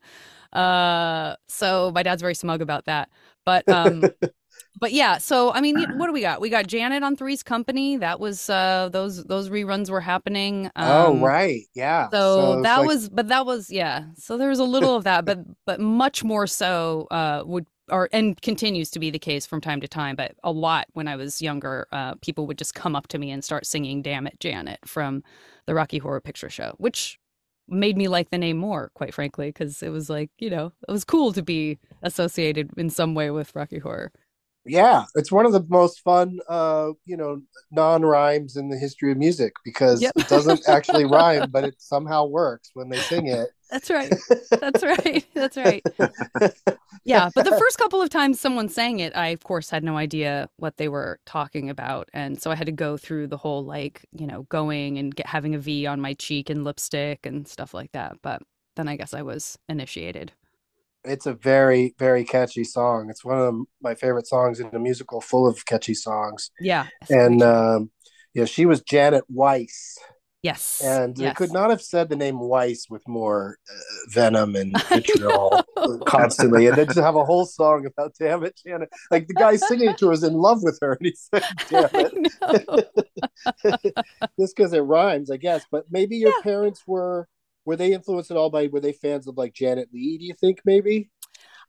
[0.53, 3.09] Uh, so my dad's very smug about that.
[3.45, 4.05] But um,
[4.81, 5.19] but yeah.
[5.19, 6.41] So I mean, what do we got?
[6.41, 7.97] We got Janet on Three's Company.
[7.97, 10.71] That was uh, those those reruns were happening.
[10.77, 12.09] oh Um, right, yeah.
[12.11, 14.05] so, it's that like- was, but that was, yeah.
[14.17, 18.09] So there was a little of that, but but much more so uh, would or
[18.13, 20.17] and continues to be the case from time to time.
[20.17, 23.31] But a lot when I was younger, uh, people would just come up to me
[23.31, 25.23] and start singing "Damn It, Janet" from
[25.67, 27.19] the Rocky Horror Picture Show, which
[27.71, 30.93] made me like the name more, quite frankly, because it was like you know it
[30.93, 34.13] was cool to be associated in some way with Rocky Horror.
[34.67, 39.19] yeah, it's one of the most fun, uh, you know, non-rhymes in the history of
[39.19, 40.15] music because Yep.
[40.17, 43.49] it doesn't actually rhyme, but it somehow works when they sing it.
[43.71, 44.13] That's right.
[44.51, 45.25] That's right.
[45.35, 45.83] That's right.
[47.05, 49.97] Yeah, but the first couple of times someone sang it, I of course had no
[49.97, 53.65] idea what they were talking about, and so I had to go through the whole
[53.65, 57.49] like you know going and get having a V on my cheek and lipstick and
[57.49, 58.17] stuff like that.
[58.23, 58.43] But
[58.77, 60.33] then I guess I was initiated.
[61.05, 63.09] it's a very, very catchy song.
[63.11, 66.51] It's one of my favorite songs in a musical full of catchy songs.
[66.61, 66.87] Yeah.
[67.09, 67.91] And um,
[68.35, 69.97] yeah, she was Janet Weiss,
[70.43, 74.75] yes, and they could not have said the name Weiss with more uh, venom and
[74.89, 75.63] vitriol
[76.07, 79.57] constantly, and then just have a whole song about "Damn it, Janet." Like the guy
[79.57, 81.91] singing to her is in love with her, and he said, "Damn
[82.75, 84.07] it."
[84.39, 85.65] just because it rhymes, I guess.
[85.71, 87.29] But maybe your parents were
[87.65, 90.19] were they influenced at all by were they fans of like Janet Leigh?
[90.19, 91.11] Do you think maybe?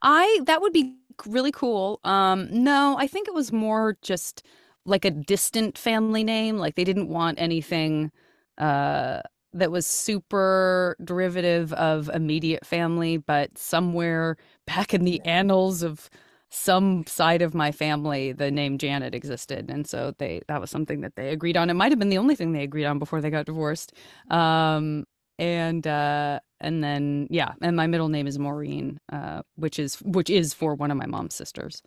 [0.01, 1.99] I that would be really cool.
[2.03, 4.43] Um, no, I think it was more just
[4.85, 6.57] like a distant family name.
[6.57, 8.11] Like they didn't want anything
[8.61, 9.21] uh
[9.53, 16.09] that was super derivative of immediate family, but somewhere back in the annals of
[16.49, 21.01] some side of my family, the name Janet existed, and so they that was something
[21.01, 21.69] that they agreed on.
[21.69, 23.93] It might have been the only thing they agreed on before they got divorced.
[24.29, 25.05] Um,
[25.39, 30.29] and uh, and then yeah, and my middle name is Maureen, uh, which is which
[30.29, 31.81] is for one of my mom's sisters.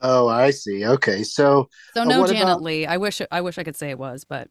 [0.00, 0.86] Oh, I see.
[0.86, 2.86] Okay, so So Uh, no what Janet about- Leigh.
[2.86, 4.48] I wish I wish I could say it was, but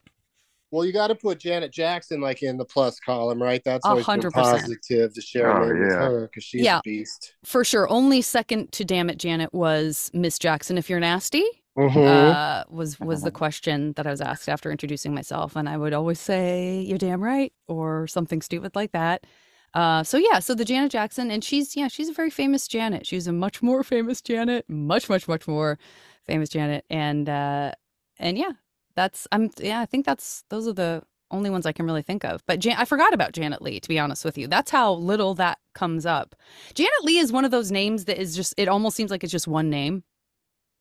[0.71, 3.61] well, you got to put Janet Jackson like in the plus column, right?
[3.63, 4.61] That's always hundred percent.
[4.61, 6.79] positive to share Oh, name with her because she's Yeah.
[6.79, 7.35] a beast.
[7.45, 10.77] for sure, only second to damn it, Janet was Miss Jackson.
[10.77, 11.45] If you're nasty,
[11.77, 12.33] Mhm.
[12.33, 15.93] uh, was was the question that I was asked after introducing myself, and I would
[15.93, 19.25] always say "You're damn right" or something stupid like that.
[19.73, 23.05] Uh, so yeah, so the Janet Jackson, and she's yeah, she's a very famous Janet.
[23.05, 25.77] She's a much more famous Janet, much much much more
[26.25, 27.73] famous Janet, and uh,
[28.17, 28.53] and yeah,
[28.97, 32.25] that's I'm yeah, I think that's those are the only ones I can really think
[32.25, 32.43] of.
[32.45, 34.47] But Jan- I forgot about Janet Leigh, to be honest with you.
[34.47, 36.35] That's how little that comes up.
[36.73, 39.31] Janet Leigh is one of those names that is just, it almost seems like it's
[39.31, 40.03] just one name.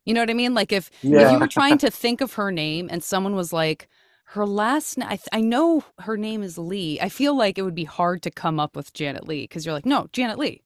[0.05, 0.55] You know what I mean?
[0.55, 3.89] Like if, if you were trying to think of her name and someone was like,
[4.31, 7.01] her last, na- I, th- I know her name is Leigh.
[7.01, 9.75] I feel like it would be hard to come up with Janet Leigh because you're
[9.75, 10.62] like, no, Janet Leigh.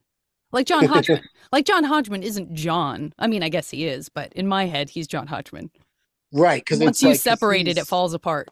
[0.53, 1.23] Like John Hodgman.
[1.53, 3.15] like John Hodgman isn't John.
[3.19, 5.71] I mean, I guess he is, but in my head, he's John Hodgman.
[6.33, 8.49] Right, because Once you separate it, it falls apart.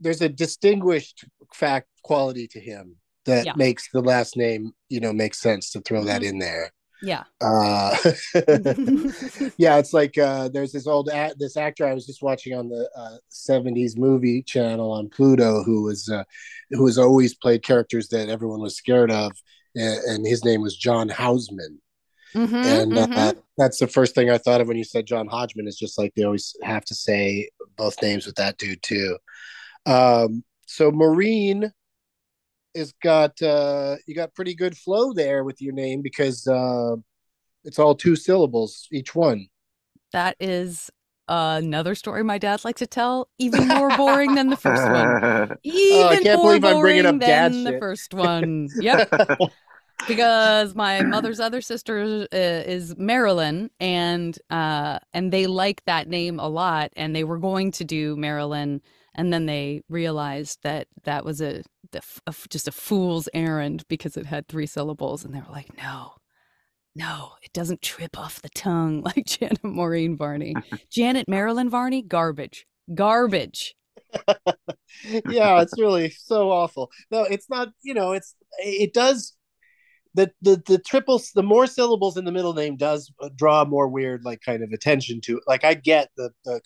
[0.00, 3.52] There's a distinguished fact quality to him that Yeah.
[3.56, 6.72] makes the last name, you know, make sense to throw that in there.
[7.02, 7.24] Yeah.
[7.40, 7.96] Uh,
[9.58, 12.68] yeah, it's like uh, there's this old a- this actor I was just watching on
[12.68, 16.24] the uh, '70s movie channel on Pluto, who was uh,
[16.70, 19.32] who has always played characters that everyone was scared of,
[19.74, 21.78] and, and his name was John Houseman,
[22.34, 23.16] Mhm, and mhm.
[23.16, 25.68] uh, that's the first thing I thought of when you said John Hodgman.
[25.68, 29.16] Is just like they always have to say both names with that dude too.
[29.86, 31.72] Um, so Maureen
[32.74, 36.96] is got uh, you got pretty good flow there with your name because uh,
[37.64, 39.46] it's all two syllables each one.
[40.12, 40.90] That is
[41.28, 45.54] another story my dad likes to tell, even more boring than the first one.
[45.62, 48.68] Even Oh, I can't more believe I'm bringing boring up dad than the first one.
[48.80, 49.10] Yep.
[50.06, 56.38] because my mother's other sister uh, is Marilyn, and uh, and they like that name
[56.38, 58.82] a lot, and they were going to do Marilyn,
[59.14, 61.62] and then they realized that that was a,
[62.26, 66.12] a just a fool's errand because it had three syllables, and they were like, no.
[66.96, 70.54] No, it doesn't trip off the tongue like Janet Maureen Varney.
[70.90, 72.66] Janet Marilyn Varney, garbage.
[72.94, 73.74] Garbage.
[75.28, 76.90] yeah, it's really so awful.
[77.10, 77.70] No, it's not.
[77.82, 79.33] You know, it's it does
[80.14, 83.88] the the the triples the more syllables in the middle name does uh, draw more
[83.88, 85.44] weird like kind of attention to it.
[85.46, 86.60] Like I get the the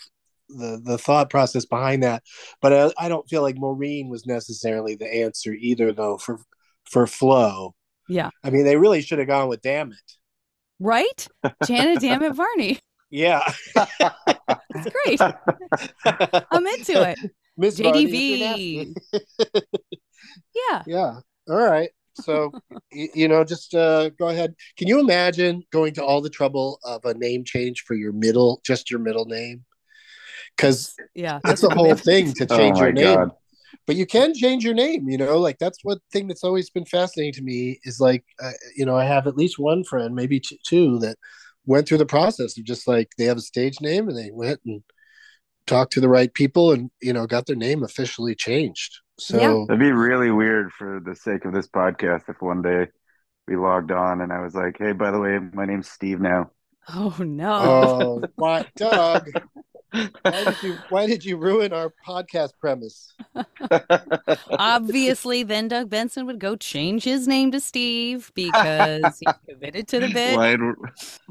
[0.50, 2.22] the, the thought process behind that,
[2.62, 6.38] but I, I don't feel like Maureen was necessarily the answer either, though for
[6.84, 7.74] for flow.
[8.08, 8.30] Yeah.
[8.42, 9.98] I mean, they really should have gone with damn it.
[10.80, 11.28] Right?
[11.66, 12.78] Janet Dammit Varney.
[13.10, 13.42] Yeah,
[14.74, 15.20] It's great.
[16.50, 17.18] I'm into it.
[17.56, 18.94] Miss JDV.
[20.54, 20.82] Yeah.
[20.86, 21.20] Yeah.
[21.48, 21.90] All right.
[22.22, 22.52] So,
[22.92, 24.54] y- you know, just uh, go ahead.
[24.76, 28.60] Can you imagine going to all the trouble of a name change for your middle,
[28.64, 29.64] just your middle name?
[30.56, 31.40] Because Yeah.
[31.44, 33.16] that's the whole they- thing to Oh change my your name.
[33.16, 33.30] God.
[33.86, 36.84] But you can change your name, you know, like that's one thing that's always been
[36.84, 40.40] fascinating to me is like, uh, you know, I have at least one friend, maybe
[40.40, 41.16] t- two, that
[41.64, 44.60] went through the process of just like they have a stage name and they went
[44.66, 44.82] and
[45.68, 49.00] talked to the right people and, you know, got their name officially changed.
[49.18, 49.64] So, Yeah.
[49.68, 52.88] That'd be really weird for the sake of this podcast if one day
[53.46, 56.50] we logged on and I was like, "Hey, by the way, my name's Steve now."
[56.94, 57.52] Oh no.
[57.54, 59.28] Oh, what, Doug?
[59.90, 63.14] Why did you Why did you ruin our podcast premise?
[64.50, 70.00] Obviously, then Doug Benson would go change his name to Steve because he's committed to
[70.00, 70.36] the bit.
[70.36, 70.60] wide,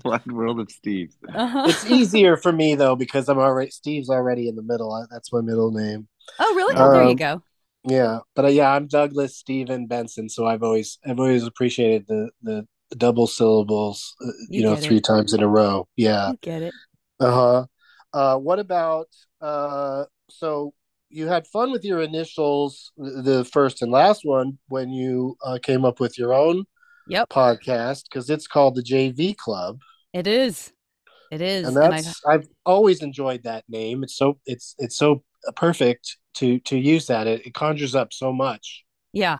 [0.03, 1.13] wide world of Steve.
[1.33, 1.65] Uh-huh.
[1.67, 4.91] It's easier for me though because I'm already Steve's already in the middle.
[4.93, 6.07] I- That's my middle name.
[6.39, 6.75] Oh, really?
[6.77, 7.43] Oh, there you Um, go.
[7.83, 10.29] Yeah, but uh, yeah, I'm Douglas Stephen Benson.
[10.29, 14.15] So I've always I've always appreciated the the, double syllables.
[14.21, 15.03] Uh, you, You know, three it.
[15.03, 15.87] times in a row.
[15.95, 16.31] Yeah.
[16.31, 16.73] You get it.
[17.19, 17.65] Uh-huh.
[18.17, 19.07] Uh What about
[19.41, 20.05] uh?
[20.29, 20.73] So
[21.09, 25.85] you had fun with your initials, the first and last one, when you uh, came
[25.85, 26.65] up with your own
[27.07, 27.29] Yep.
[27.29, 29.79] podcast because it's called the JV Club,
[30.13, 30.73] It is.
[31.31, 31.67] It is.
[31.67, 34.03] and And I, that's I've always enjoyed that name.
[34.03, 35.23] It's so it's it's so
[35.55, 37.27] perfect to to use that.
[37.27, 38.83] It, it conjures up so much.
[39.13, 39.37] Yeah.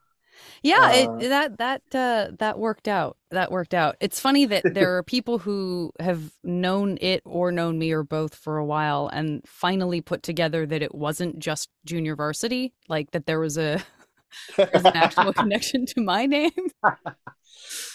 [0.64, 3.18] Yeah, Uh, it that that uh that worked out.
[3.32, 3.96] That worked out.
[4.00, 8.36] It's funny that there are people who have known it or known me or both
[8.36, 13.26] for a while and finally put together that it wasn't just junior varsity, like that
[13.26, 13.84] there was a
[14.58, 16.52] there's an actual connection to my name.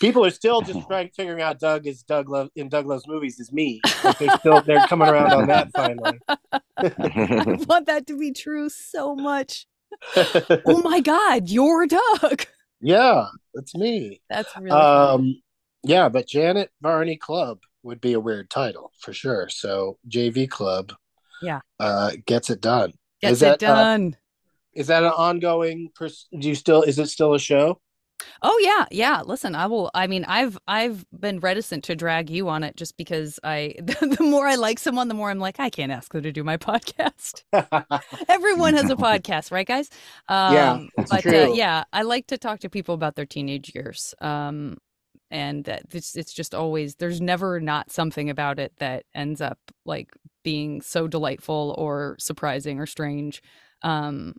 [0.01, 3.38] People are still just trying figuring out Doug is Doug Love in Doug Loves Movies
[3.38, 3.80] is me.
[4.03, 6.18] Like they're still they're coming around on that finally.
[6.76, 9.66] I want that to be true so much.
[10.66, 12.45] Oh my god, you're Doug.
[12.80, 14.20] yeah, that's me.
[14.30, 14.70] That's really.
[14.70, 15.43] Um,
[15.84, 19.49] yeah, but Janet Varney Club would be a weird title for sure.
[19.49, 20.93] So JV Club,
[21.43, 21.61] Yeah.
[21.80, 22.93] uh, gets it done.
[23.20, 24.16] Gets is that, it uh, done.
[24.74, 25.90] Is that an ongoing?
[25.95, 26.82] Pers- do you still?
[26.82, 27.80] Is it still a show?
[28.43, 29.23] Oh yeah, yeah.
[29.23, 29.91] Listen, I will.
[29.95, 34.16] I mean, I've I've been reticent to drag you on it just because I the,
[34.20, 36.57] more I like someone, the more I'm like, I can't ask them to do my
[36.59, 37.43] podcast.
[38.29, 39.91] Everyone has a podcast, right, guys?
[40.29, 44.14] Um, Yeah, but Uh, yeah, I like to talk to people about their teenage years.
[44.20, 44.79] Um,
[45.31, 49.59] and uh, it's it's just always there's never not something about it that ends up
[49.85, 50.11] like
[50.45, 53.43] being so delightful or surprising or strange.
[53.83, 54.35] Um,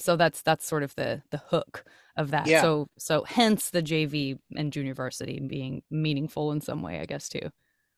[0.00, 1.84] so that's that's sort of the the hook
[2.16, 2.46] of that.
[2.46, 2.62] Yeah.
[2.62, 7.28] So so hence the JV and junior varsity being meaningful in some way, I guess
[7.28, 7.50] too.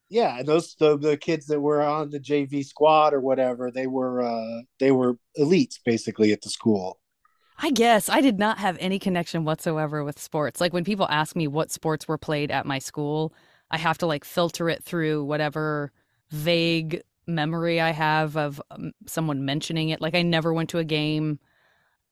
[0.08, 3.86] Yeah, and those the, the kids that were on the JV squad or whatever, they
[3.86, 6.98] were uh they were elites basically at the school.
[7.58, 10.60] I guess I did not have any connection whatsoever with sports.
[10.60, 13.32] Like when people ask me what sports were played at my school,
[13.70, 15.92] I have to like filter it through whatever
[16.30, 20.00] vague memory I have of um, someone mentioning it.
[20.00, 21.38] Like I never went to a game.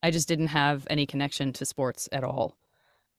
[0.03, 2.57] I just didn't have any connection to sports at all.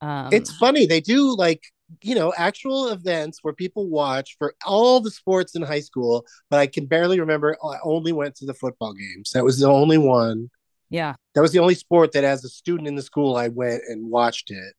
[0.01, 1.63] Um, it's funny they do like
[2.01, 6.57] you know actual events where people watch for all the sports in high school but
[6.57, 9.99] i can barely remember i only went to the football games that was the only
[9.99, 10.49] one
[10.89, 11.13] yeah.
[11.35, 14.09] that was the only sport that as a student in the school i went and
[14.09, 14.73] watched it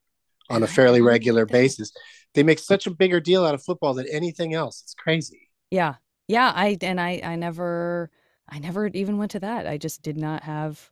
[0.50, 1.92] on a fairly regular basis
[2.34, 5.94] they make such a bigger deal out of football than anything else it's crazy Yeah.
[6.28, 8.10] Yeah, I and I I never
[8.46, 9.66] I never even went to that.
[9.66, 10.91] I just did not have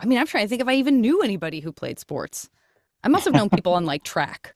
[0.00, 2.48] I mean, I'm trying to think if I even knew anybody who played sports.
[3.02, 4.54] I must have known people on like track.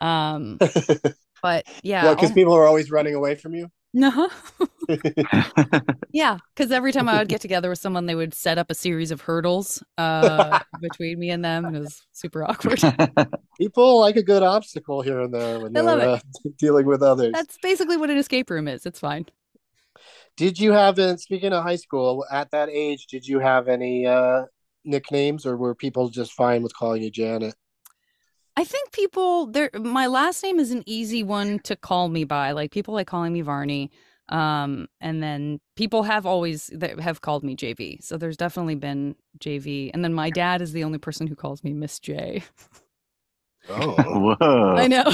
[0.00, 0.58] Um
[1.42, 2.14] but yeah.
[2.14, 4.28] because all- people are always running away from you no.
[6.12, 8.74] yeah, cuz every time I would get together with someone they would set up a
[8.74, 12.78] series of hurdles uh between me and them and it was super awkward.
[13.58, 16.18] people like a good obstacle here and there when I they're uh,
[16.58, 18.84] dealing with others That's basically what an escape room is.
[18.84, 19.26] It's fine.
[20.36, 24.06] Did you have, uh, speaking of high school, at that age, did you have any
[24.06, 24.42] uh,
[24.86, 27.54] nicknames or were people just fine with calling you Janet?
[28.56, 32.52] I think people there my last name is an easy one to call me by.
[32.52, 33.90] Like people like calling me Varney.
[34.28, 38.02] Um and then people have always that have called me JV.
[38.02, 39.90] So there's definitely been JV.
[39.92, 42.42] And then my dad is the only person who calls me Miss J.
[43.68, 44.74] Oh, Whoa.
[44.76, 45.12] I know.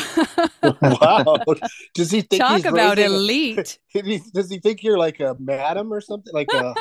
[0.81, 1.39] wow.
[1.95, 3.79] Does he think Talk he's about raising elite.
[4.33, 6.33] Does he think you're like a madam or something?
[6.33, 6.75] Like a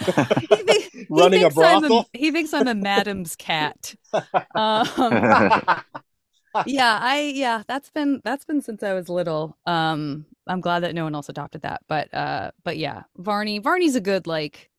[0.00, 2.08] He thi- he a thinks I'm brothel?
[2.12, 3.94] he thinks I'm a madam's cat.
[4.54, 4.86] Um,
[6.66, 9.56] yeah, I yeah, that's been that's been since I was little.
[9.66, 11.82] Um, I'm glad that no one else adopted that.
[11.88, 13.58] But uh, but yeah, Varney.
[13.58, 14.70] Varney's a good like,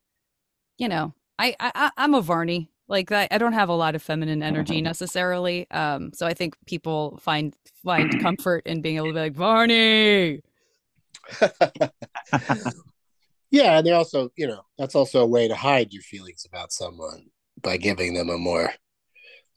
[0.78, 2.72] you know, I I I- I'm a Varney.
[2.88, 5.70] Like I, I don't have a lot of feminine energy necessarily.
[5.70, 10.41] Um, so I think people find find comfort in being able to be like Varney.
[13.51, 16.71] Yeah, and they also, you know, that's also a way to hide your feelings about
[16.71, 17.25] someone
[17.61, 18.71] by giving them a more,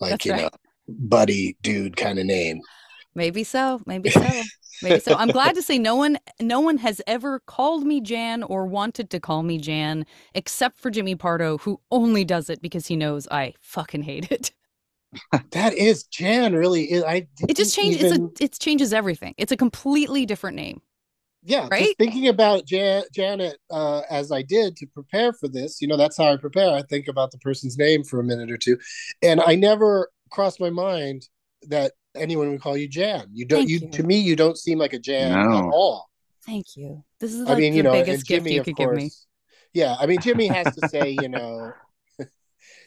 [0.01, 0.43] like, That's you right.
[0.43, 0.51] know,
[0.89, 2.61] buddy dude kind of name.
[3.15, 3.81] Maybe so.
[3.87, 4.23] Maybe so.
[4.83, 5.15] Maybe so.
[5.15, 9.11] I'm glad to say no one no one has ever called me Jan or wanted
[9.11, 13.29] to call me Jan except for Jimmy Pardo who only does it because he knows
[13.31, 14.51] I fucking hate it.
[15.51, 16.91] That is Jan, really.
[16.91, 19.35] Is, I It just changes even- it's a, it changes everything.
[19.37, 20.81] It's a completely different name.
[21.43, 21.85] Yeah right?
[21.85, 25.97] just thinking about Jan- janet uh, as i did to prepare for this you know
[25.97, 28.79] that's how i prepare i think about the person's name for a minute or two
[29.23, 31.29] and i never crossed my mind
[31.69, 33.89] that anyone would call you jan you don't you, you.
[33.89, 36.09] to me you don't seem like a jan at all
[36.45, 37.05] Thank you.
[37.21, 38.97] This is i mean the you know biggest and gift jimmy you of could course
[38.97, 39.11] give me.
[39.75, 41.73] yeah i mean jimmy has to say you know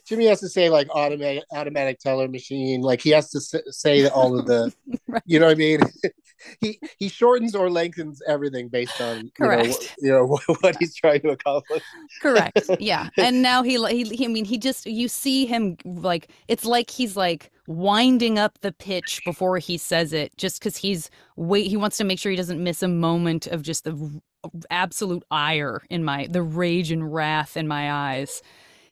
[0.06, 4.38] jimmy has to say like automatic automatic teller machine like he has to say all
[4.38, 4.74] of the
[5.08, 5.22] Right.
[5.26, 5.80] you know what i mean
[6.62, 9.96] he he shortens or lengthens everything based on you know, Correct.
[10.00, 11.84] you know, what he's trying to accomplish
[12.22, 12.70] Correct.
[12.80, 13.10] Yeah.
[13.18, 16.90] And now he, he, he, I mean, he just, you see him like, it's like
[16.90, 21.78] he's like winding up the pitch before he says it just because he's wait, he
[21.78, 24.22] wants to make sure he doesn't miss a moment of just the
[24.70, 28.42] absolute ire in my, the rage and wrath in my eyes.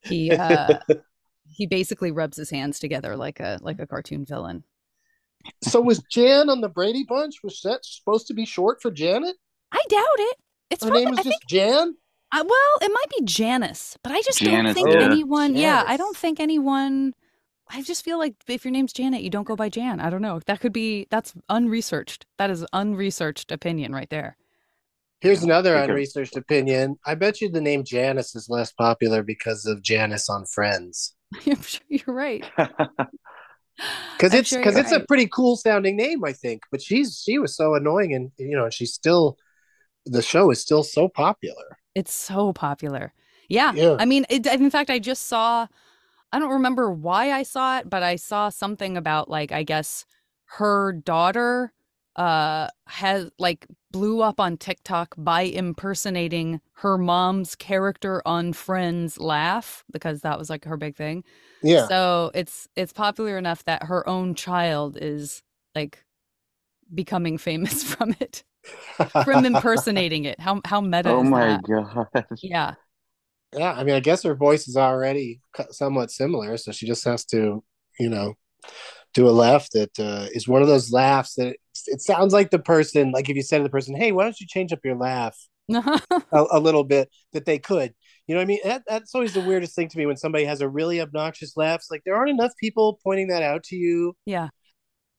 [0.04, 0.80] He, uh,
[1.50, 4.64] he basically rubs his hands together like a, like a cartoon villain.
[5.62, 7.44] So was Jan on the Brady Bunch?
[7.44, 9.36] Was that supposed to be short for Janet?
[9.72, 10.38] I doubt it.
[10.70, 11.96] It's Her probably, name was I just think, Jan.
[12.32, 15.02] I, well, it might be Janice, but I just don't think yeah.
[15.02, 17.14] anyone, yeah, I don't think anyone,
[17.70, 20.00] I just feel like if your name's Janet, you don't go by Jan.
[20.00, 20.40] I don't know.
[20.48, 22.26] That could be, that's unresearched.
[22.40, 24.36] That is unresearched opinion right there.
[25.24, 26.98] Here's another Think unresearched opinion.
[27.06, 31.16] I bet you the name Janice is less popular because of Janice on Friends.
[31.48, 32.46] I'm sure you're right.
[34.16, 36.62] Because it's because you're it's a pretty cool sounding name, I think.
[36.72, 39.36] But she's she was so annoying, and you know, she's still
[40.06, 41.78] the show is still so popular.
[41.96, 43.14] It's so popular.
[43.50, 43.74] Yeah.
[43.74, 43.98] Yeah.
[44.00, 45.68] I mean, it, in fact, I just saw,
[46.32, 50.06] I don't remember why I saw it, but I saw something about like, I guess
[50.58, 51.74] her daughter
[52.16, 59.84] uh has like blew up on TikTok by impersonating her mom's character on Friends laugh
[59.92, 61.24] because that was like her big thing.
[61.64, 61.88] Yeah.
[61.88, 65.42] So it's it's popular enough that her own child is
[65.76, 66.04] like
[66.94, 68.44] becoming famous from it,
[69.24, 70.40] from impersonating it.
[70.40, 71.62] How how meta oh is my that?
[71.68, 72.08] god.
[72.42, 72.76] Yeah.
[73.54, 75.42] Yeah, I mean, I guess her voice is already
[75.72, 77.64] somewhat similar, so she just has to,
[78.00, 78.34] you know,
[79.14, 81.58] do a laugh that uh, is one of those laughs that
[81.88, 84.24] it, it, sounds like the person, like if you said to the person, "Hey, why
[84.24, 85.38] don't you change up your laugh
[85.74, 87.94] a, a, little bit?" That they could,
[88.28, 90.46] you know, what I mean, that, that's always the weirdest thing to me when somebody
[90.46, 91.82] has a really obnoxious laugh.
[91.82, 94.16] It's like there aren't enough people pointing that out to you.
[94.26, 94.50] Yeah.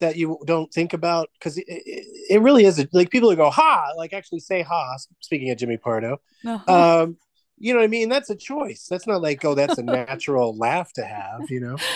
[0.01, 3.37] That you don't think about because it, it, it, really is a, like people who
[3.37, 4.97] go ha like actually say ha.
[5.21, 7.03] Speaking of Jimmy Pardo, uh-huh.
[7.03, 7.17] um,
[7.59, 8.09] you know what I mean?
[8.09, 8.87] That's a choice.
[8.91, 11.77] That's not like, oh, that's a natural laugh to have, you know?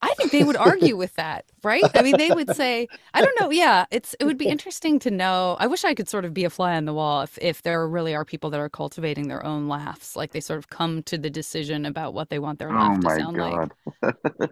[0.00, 1.82] I think they would argue with that, right?
[1.94, 3.50] I mean, they would say, I don't know.
[3.50, 5.56] Yeah, it's it would be interesting to know.
[5.58, 7.86] I wish I could sort of be a fly on the wall if if there
[7.88, 11.18] really are people that are cultivating their own laughs, like they sort of come to
[11.18, 13.72] the decision about what they want their laugh oh to sound God.
[14.02, 14.50] like.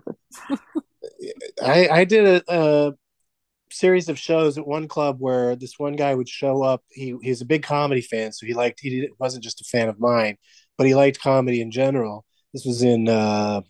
[1.62, 2.94] I I did a, a
[3.70, 6.82] series of shows at one club where this one guy would show up.
[6.90, 10.00] He he's a big comedy fan, so he liked he wasn't just a fan of
[10.00, 10.36] mine,
[10.76, 12.24] but he liked comedy in general.
[12.52, 13.60] This was in uh,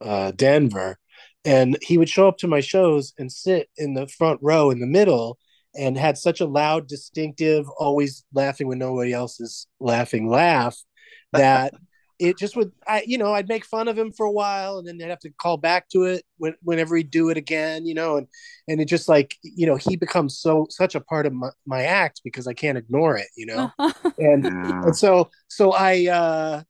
[0.00, 0.98] uh, Denver,
[1.44, 4.80] and he would show up to my shows and sit in the front row in
[4.80, 5.38] the middle
[5.76, 10.76] and had such a loud distinctive always laughing when nobody else is laughing laugh
[11.32, 11.74] that
[12.20, 14.86] it just would i you know i'd make fun of him for a while and
[14.86, 17.94] then i'd have to call back to it when, whenever he'd do it again you
[17.94, 18.28] know and
[18.68, 21.82] and it just like you know he becomes so such a part of my, my
[21.82, 23.70] act because i can't ignore it you know
[24.18, 24.82] and yeah.
[24.84, 26.62] and so so i uh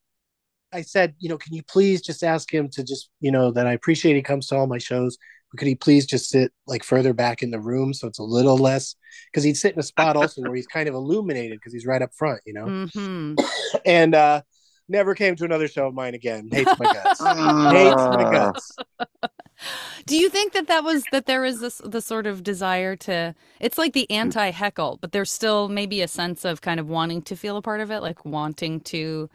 [0.74, 3.66] I said, you know, can you please just ask him to just, you know, that
[3.66, 5.16] I appreciate he comes to all my shows.
[5.50, 8.24] But could he please just sit like further back in the room so it's a
[8.24, 8.96] little less?
[9.30, 12.02] Because he'd sit in a spot also where he's kind of illuminated because he's right
[12.02, 12.64] up front, you know.
[12.64, 13.34] Mm-hmm.
[13.86, 14.42] and uh,
[14.88, 16.48] never came to another show of mine again.
[16.50, 17.20] Hates my guts.
[17.20, 18.76] Hates my guts.
[20.06, 23.34] Do you think that that was that there is this the sort of desire to?
[23.60, 27.22] It's like the anti heckle, but there's still maybe a sense of kind of wanting
[27.22, 29.30] to feel a part of it, like wanting to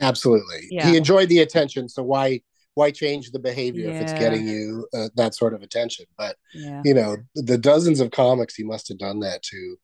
[0.00, 0.68] Absolutely.
[0.70, 0.88] Yeah.
[0.88, 2.40] He enjoyed the attention, so why
[2.74, 3.94] why change the behavior yeah.
[3.94, 6.06] if it's getting you uh, that sort of attention?
[6.18, 6.82] But yeah.
[6.84, 9.76] you know, the dozens of comics he must have done that to.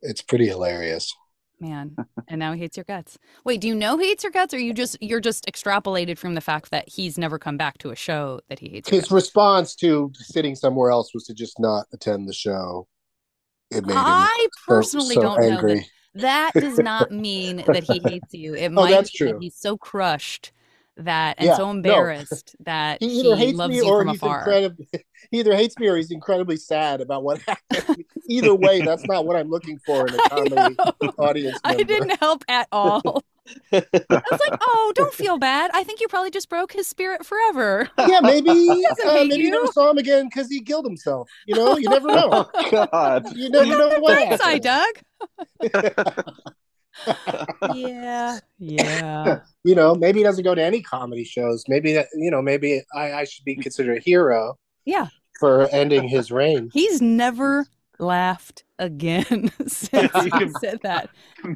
[0.00, 1.12] It's pretty hilarious.
[1.60, 1.96] Man,
[2.28, 3.18] and now he hates your guts.
[3.44, 6.34] Wait, do you know he hates your guts, or you just you're just extrapolated from
[6.34, 8.88] the fact that he's never come back to a show that he hates?
[8.88, 12.86] His response to sitting somewhere else was to just not attend the show.
[13.70, 15.74] It made I personally so, so don't angry.
[15.74, 15.86] know that
[16.20, 18.54] that does not mean that he hates you.
[18.54, 20.52] It oh, might that he's so crushed
[20.96, 22.64] that and yeah, so embarrassed no.
[22.64, 24.88] that he either he hates loves me or he's incredibly
[25.30, 28.04] he either hates me or he's incredibly sad about what happened.
[28.28, 30.76] either way, that's not what I'm looking for in a comedy
[31.18, 31.60] audience.
[31.64, 31.80] Member.
[31.80, 33.22] I didn't help at all.
[33.72, 35.70] I was like, oh, don't feel bad.
[35.74, 37.88] I think you probably just broke his spirit forever.
[37.98, 38.50] Yeah, maybe.
[38.50, 39.50] uh, maybe you.
[39.50, 41.28] never saw him again because he killed himself.
[41.46, 42.48] You know, you never know.
[42.54, 44.14] Oh, God, you never know what.
[44.14, 44.94] Thanks, I Doug.
[47.74, 49.40] yeah, yeah.
[49.64, 51.64] You know, maybe he doesn't go to any comedy shows.
[51.68, 54.56] Maybe that, you know, maybe I, I should be considered a hero.
[54.84, 55.08] Yeah.
[55.38, 56.70] For ending his reign.
[56.72, 57.66] He's never
[57.98, 61.10] laughed again since he said that.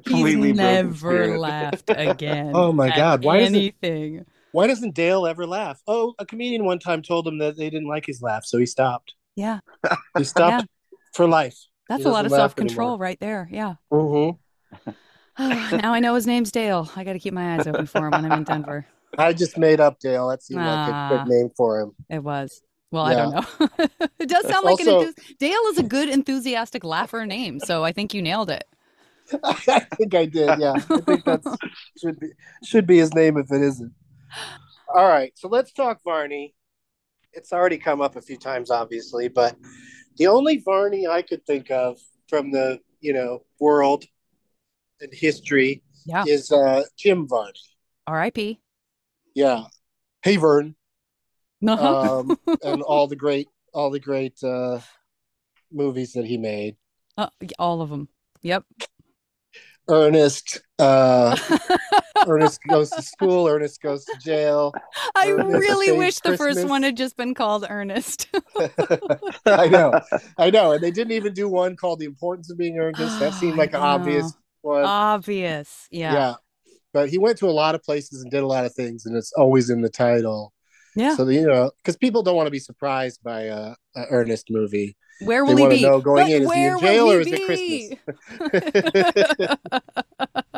[0.07, 2.53] He's never laughed again.
[2.55, 3.25] Oh my god!
[3.25, 4.13] Why anything?
[4.13, 5.81] Doesn't, why doesn't Dale ever laugh?
[5.87, 8.67] Oh, a comedian one time told him that they didn't like his laugh, so he
[8.67, 9.15] stopped.
[9.37, 9.61] Yeah,
[10.19, 10.99] he stopped yeah.
[11.15, 11.59] for life.
[11.89, 13.49] That's a lot of self control right there.
[13.51, 13.75] Yeah.
[13.93, 14.91] Mm-hmm.
[15.77, 16.91] now I know his name's Dale.
[16.97, 18.87] I got to keep my eyes open for him when I'm in Denver.
[19.19, 20.29] I just made up Dale.
[20.29, 21.93] That seemed like a good name for him.
[22.09, 22.63] It was.
[22.93, 23.11] Well, yeah.
[23.11, 24.09] I don't know.
[24.21, 27.83] it does sound like also, an enthus- Dale is a good enthusiastic laugher name, so
[27.83, 28.65] I think you nailed it.
[29.43, 30.59] I think I did.
[30.61, 31.41] Yeah, I think that
[31.99, 32.29] should be
[32.63, 33.93] should be his name if it isn't.
[34.95, 36.55] All right, so let's talk Varney.
[37.33, 39.57] It's already come up a few times, obviously, but
[40.19, 41.97] the only Varney I could think of
[42.29, 44.05] from the you know world
[45.01, 46.25] and history yeah.
[46.29, 47.55] is uh, Jim Varney.
[48.07, 48.61] R.I.P.
[49.35, 49.65] Yeah.
[50.23, 50.75] Hey Vern
[51.67, 52.21] uh-huh.
[52.21, 54.81] um, and all the great all the great uh,
[55.71, 56.77] movies that he made.
[57.17, 58.09] Uh, all of them.
[58.43, 58.65] Yep.
[59.89, 60.61] Ernest.
[60.79, 61.37] Uh,
[62.27, 63.49] Ernest goes to school.
[63.49, 64.73] Ernest goes to jail.
[65.15, 68.29] I Ernest really wish the first one had just been called Ernest.
[69.47, 70.01] I know,
[70.39, 73.35] I know, and they didn't even do one called "The Importance of Being Earnest." That
[73.35, 74.85] seemed like an obvious one.
[74.85, 76.13] Obvious, yeah.
[76.13, 76.35] Yeah,
[76.93, 79.17] but he went to a lot of places and did a lot of things, and
[79.17, 80.53] it's always in the title.
[80.95, 81.17] Yeah.
[81.17, 84.97] So you know, because people don't want to be surprised by a, a Ernest movie.
[85.21, 85.83] Where will they he be?
[85.83, 87.99] Know going but in, is he in jail or is it Christmas?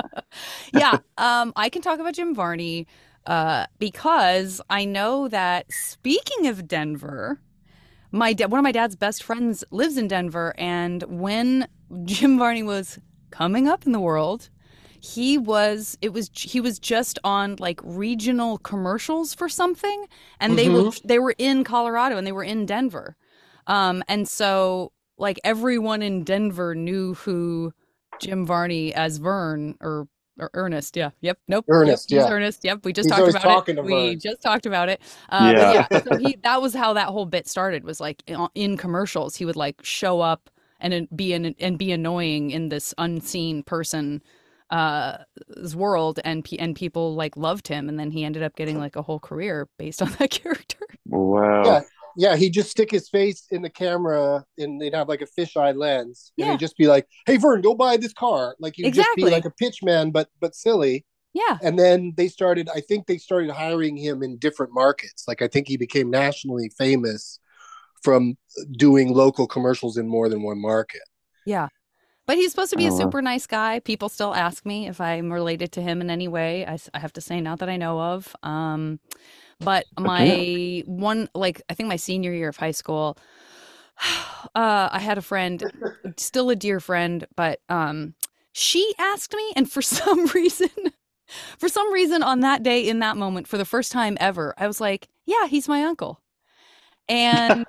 [0.72, 2.86] yeah, um, I can talk about Jim Varney
[3.26, 7.40] uh, because I know that speaking of Denver,
[8.10, 11.68] my da- one of my dad's best friends lives in Denver, and when
[12.04, 12.98] Jim Varney was
[13.30, 14.50] coming up in the world,
[15.04, 20.06] he was it was he was just on like regional commercials for something
[20.40, 23.14] and they were they were in Colorado and they were in Denver.
[23.66, 27.72] Um and so like everyone in Denver knew who
[28.20, 30.08] Jim Varney as Vern or
[30.40, 32.34] or Ernest, yeah, yep, nope, Ernest, yep, yeah.
[32.34, 32.84] Ernest, yep.
[32.84, 33.76] We just He's talked always about talking it.
[33.76, 34.18] to We Vern.
[34.20, 35.00] just talked about it.
[35.28, 35.86] Uh, Yeah.
[35.90, 37.84] yeah, so he that was how that whole bit started.
[37.84, 40.50] Was like in- in commercials, he would like show up
[40.80, 44.22] and be an, and be annoying in this unseen person
[44.70, 45.18] uh
[45.56, 48.78] his world and pe- and people like loved him and then he ended up getting
[48.78, 51.64] like a whole career based on that character Wow.
[51.64, 51.80] Yeah.
[52.16, 55.76] Yeah, he'd just stick his face in the camera and they'd have like a fisheye
[55.76, 56.32] lens.
[56.38, 56.52] And Yeah.
[56.52, 58.54] he'd just be like, Hey Vern, go buy this car.
[58.60, 61.04] Like he'd just be like a pitch man, but but silly.
[61.34, 65.24] yeah And then they started, I think they started hiring him in different markets.
[65.26, 67.40] Like I think he became nationally famous
[68.04, 68.36] from
[68.72, 71.02] doing local commercials in more than one market.
[71.46, 71.68] Yeah.
[72.26, 73.80] But he's supposed to be a super nice guy.
[73.80, 76.66] People still ask me if I'm related to him in any way.
[76.66, 78.34] I have to say, not that I know of.
[78.42, 78.98] Um,
[79.60, 83.18] but my one, like, I think my senior year of high school,
[84.54, 85.62] uh, I had a friend,
[86.16, 88.14] still a dear friend, but um,
[88.52, 90.70] she asked me, and for some reason,
[91.58, 94.66] for some reason on that day, in that moment, for the first time ever, I
[94.66, 96.20] was like, yeah, he's my uncle.
[97.08, 97.66] And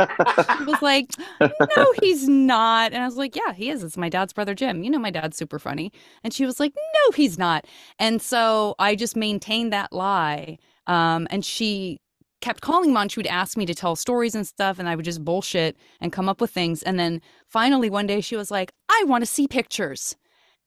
[0.59, 1.07] he was like,
[1.41, 2.93] no, he's not.
[2.93, 3.83] And I was like, yeah, he is.
[3.83, 4.83] It's my dad's brother, Jim.
[4.83, 5.91] You know, my dad's super funny.
[6.23, 7.65] And she was like, no, he's not.
[7.99, 10.57] And so I just maintained that lie.
[10.87, 11.99] Um, and she
[12.41, 13.09] kept calling mom.
[13.09, 16.13] She would ask me to tell stories and stuff, and I would just bullshit and
[16.13, 16.83] come up with things.
[16.83, 20.15] And then finally, one day, she was like, I want to see pictures.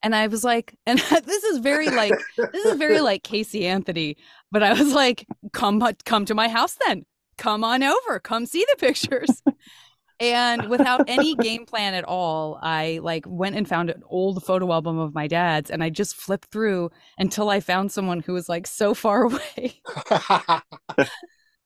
[0.03, 4.16] And I was like, and this is very like, this is very like Casey Anthony.
[4.51, 7.05] But I was like, come, come to my house then.
[7.39, 8.20] Come on over.
[8.20, 9.43] Come see the pictures
[10.20, 14.72] and without any game plan at all i like went and found an old photo
[14.72, 18.49] album of my dad's and i just flipped through until i found someone who was
[18.49, 19.80] like so far away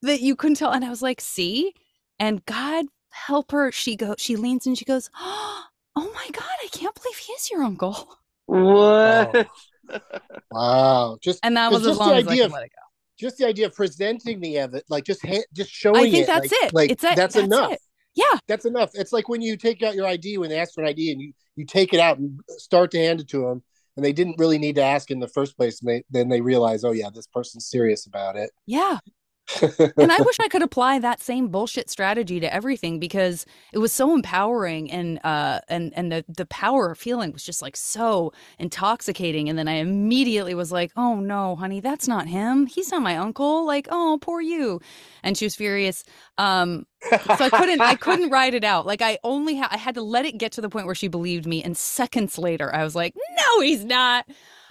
[0.01, 1.73] that you couldn't tell and i was like see
[2.19, 5.65] and god help her she go she leans and she goes oh
[5.95, 9.47] my god i can't believe he is your uncle What?
[10.51, 11.17] wow.
[11.21, 12.82] Just and that was as just long the as i idea of let it go
[13.23, 16.27] just the idea of presenting the evidence, like just ha- just showing i think it,
[16.27, 17.71] that's like, it Like it's a, that's, enough.
[17.71, 17.79] it.
[18.15, 18.91] yeah That's enough.
[18.93, 21.21] It's like when you take out your ID when they ask for an ID and
[21.21, 23.63] you you take it out and start to hand it to them,
[23.95, 25.81] and they didn't really need to ask in the first place.
[25.81, 28.49] And they, then they realize, oh yeah, this person's serious about it.
[28.65, 28.97] yeah
[29.61, 33.91] and I wish I could apply that same bullshit strategy to everything because it was
[33.91, 39.49] so empowering and uh and and the the power feeling was just like so intoxicating.
[39.49, 42.67] And then I immediately was like oh no honey that's not him.
[42.67, 43.65] He's not my uncle.
[43.65, 44.79] Like oh poor you.
[45.23, 46.03] And she was furious.
[46.37, 48.85] Um so I couldn't I couldn't ride it out.
[48.85, 51.09] Like I only ha- I had to let it get to the point where she
[51.09, 54.25] believed me and seconds later I was like no he's not.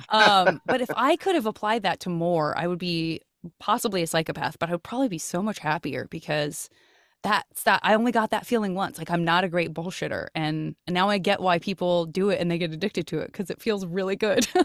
[0.08, 3.20] Um but if I could have applied that to more I would be
[3.58, 6.68] possibly a psychopath, but I would probably be so much happier because
[7.22, 8.98] that's that I only got that feeling once.
[8.98, 10.28] Like I'm not a great bullshitter.
[10.34, 13.26] And, and now I get why people do it and they get addicted to it
[13.26, 14.46] because it feels really good.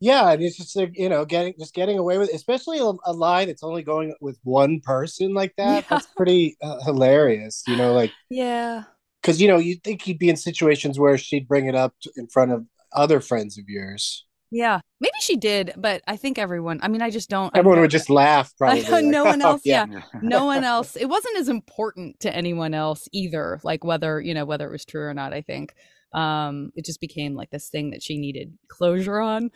[0.00, 3.12] yeah, and it's just like you know, getting just getting away with, especially a, a
[3.12, 5.84] lie that's only going with one person like that.
[5.84, 5.88] Yeah.
[5.88, 7.62] That's pretty uh, hilarious.
[7.68, 8.84] You know, like yeah.
[9.20, 11.94] because you know you would think you'd be in situations where she'd bring it up
[12.16, 14.26] in front of other friends of yours.
[14.52, 14.80] Yeah.
[15.00, 17.50] Maybe she did, but I think everyone, I mean, I just don't.
[17.56, 18.52] Everyone would just laugh.
[18.58, 18.82] Probably.
[18.82, 19.62] know no like, one "Oh, else.
[19.64, 19.86] yeah.
[20.22, 24.44] no one else it wasn't as important to anyone else either like whether you know
[24.44, 25.74] whether it was true or not i think
[26.12, 29.46] um it just became like this thing that she needed closure on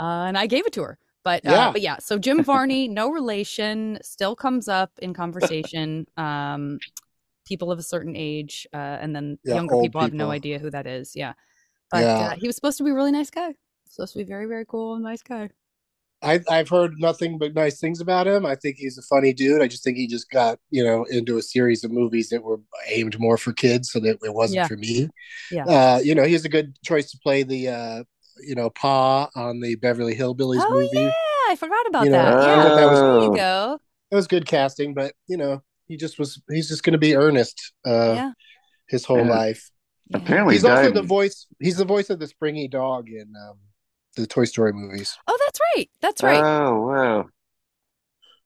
[0.00, 1.72] uh, and i gave it to her but uh, Yeah.
[1.72, 6.78] but yeah so jim varney no relation still comes up in conversation um
[7.46, 10.58] people of a certain age uh and then Yeah, younger old people, have no idea
[10.60, 11.32] who that is yeah
[11.90, 12.28] but Yeah.
[12.28, 13.54] uh, he was supposed to be a really nice guy
[13.92, 15.48] supposed to be very very cool and nice guy
[16.24, 18.46] I, I've heard nothing but nice things about him.
[18.46, 19.60] I think he's a funny dude.
[19.60, 22.60] I just think he just got, you know, into a series of movies that were
[22.86, 24.68] aimed more for kids, so that it wasn't Yeah.
[24.68, 25.08] for me.
[25.50, 25.64] Yeah.
[25.64, 28.04] Uh, you know, he's a good choice to play the, uh,
[28.46, 30.90] you know, Pa on the Beverly Hillbillies oh movie.
[31.06, 31.10] yeah
[31.48, 33.80] i forgot about You know, that I yeah that was- there you go
[34.12, 36.40] It was good casting, but you know, he just was.
[36.48, 38.32] He's just going to be earnest uh, yeah
[38.88, 39.40] his whole Yeah.
[39.40, 39.72] life.
[40.14, 41.48] Apparently, He's he also the voice.
[41.60, 43.58] He's the voice of the springy dog in um,
[44.16, 45.16] the Toy Story movies.
[45.26, 45.90] Oh, that's right.
[46.00, 46.44] That's right.
[46.44, 47.26] Oh wow.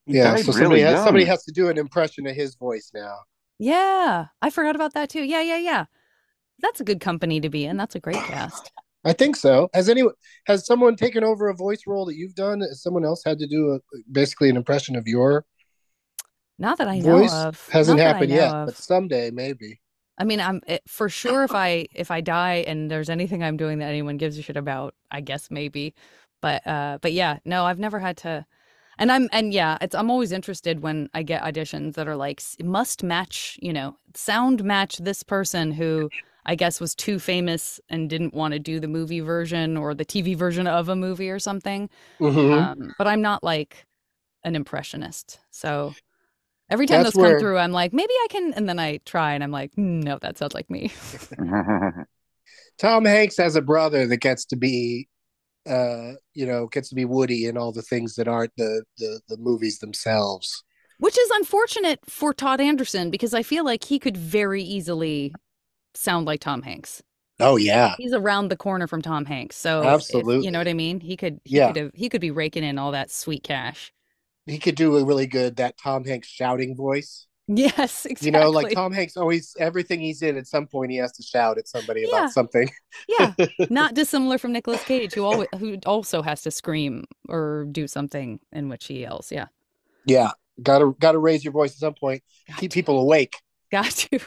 [0.06, 2.54] He yeah, died so really somebody has somebody has to do an impression of his
[2.54, 3.16] voice now.
[3.58, 4.26] yeah.
[4.42, 5.22] I forgot about that too.
[5.24, 5.84] Yeah, yeah, yeah.
[6.60, 7.76] That's a good company to be in.
[7.76, 8.72] That's a great cast.
[9.04, 9.68] I think so.
[9.74, 10.14] Has anyone
[10.46, 12.60] has someone taken over a voice role that you've done?
[12.60, 15.44] Has someone else had to do a, basically an impression of your
[16.58, 17.32] Not that I know voice?
[17.32, 17.68] of.
[17.70, 18.66] Hasn't Not happened yet, of.
[18.66, 19.80] but someday maybe.
[20.18, 23.56] I mean, I'm it, for sure if I if I die and there's anything I'm
[23.56, 25.94] doing that anyone gives a shit about, I guess maybe.
[26.40, 28.46] But uh but yeah, no, I've never had to
[28.98, 32.42] and I'm and yeah, it's I'm always interested when I get auditions that are like
[32.62, 36.10] must match, you know, sound match this person who
[36.46, 40.04] I guess was too famous and didn't want to do the movie version or the
[40.04, 41.90] TV version of a movie or something.
[42.20, 42.52] Mhm.
[42.52, 43.84] Um, but I'm not like
[44.44, 45.40] an impressionist.
[45.50, 45.94] So
[46.70, 48.52] every time That's those where- come through, I'm like, maybe I can.
[48.54, 50.92] And then I try and I'm like, "Hmm, no, that sounds like me.
[52.78, 55.08] Tom Hanks has a brother that gets to be,
[55.68, 59.20] uh, you know, gets to be Woody in all the things that aren't the the,
[59.28, 60.62] the movies themselves.
[60.98, 65.34] Which is unfortunate for Todd Anderson because I feel like he could very easily
[65.94, 67.02] sound like Tom Hanks.
[67.38, 69.56] Oh yeah, He's around the corner from Tom Hanks.
[69.56, 70.44] So if- Absolutely.
[70.44, 71.00] you know what I mean?
[71.00, 71.66] He could he Yeah.
[71.68, 73.92] could have, he could be raking in all that sweet cash.
[74.46, 77.26] He could do a really good that Tom Hanks shouting voice.
[77.48, 78.26] Yes, exactly.
[78.26, 81.22] You know, like Tom Hanks always everything he's in at some point he has to
[81.22, 82.08] shout at somebody Yeah.
[82.18, 82.68] about something.
[83.08, 83.34] Yeah,
[83.70, 88.40] not dissimilar from Nicolas Cage, who always who also has to scream or do something
[88.52, 89.30] in which he yells.
[89.30, 89.46] Yeah,
[90.06, 90.30] Yeah,
[90.62, 92.22] gotta gotta raise your voice at some point.
[92.48, 92.74] Got Keep to.
[92.74, 93.36] people awake.
[93.70, 94.18] got to.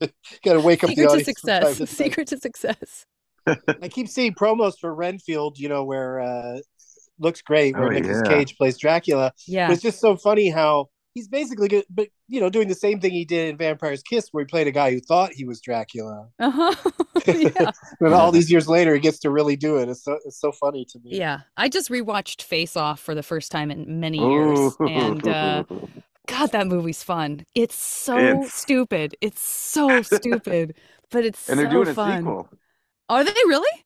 [0.44, 1.26] Gotta wake up Secret to audience.
[1.26, 1.76] from success.
[1.78, 1.86] to.
[1.88, 3.06] Secret to success.
[3.46, 5.58] I keep seeing promos for Renfield.
[5.58, 6.58] You know where uh
[7.18, 8.30] looks great where Oh, Nicolas yeah.
[8.32, 9.32] Cage plays Dracula.
[9.46, 9.66] Yeah.
[9.68, 13.00] But it's just so funny how he's basically good, but you know, doing the same
[13.00, 15.60] thing he did in Vampire's Kiss, where he played a guy who thought he was
[15.60, 16.28] Dracula.
[16.38, 16.90] Uh huh.
[17.26, 17.70] yeah.
[18.00, 19.88] And all these years later, he gets to really do it.
[19.88, 21.16] It's so it's so funny to me.
[21.18, 21.40] Yeah.
[21.56, 25.64] I just rewatched Face Off for the first time in many years, and uh,
[26.28, 27.44] God, that movie's fun.
[27.54, 29.16] It's so It's- stupid.
[29.20, 30.74] It's so stupid,
[31.10, 32.18] but it's and they're so doing a fun.
[32.20, 32.48] sequel.
[33.08, 33.84] Are they really?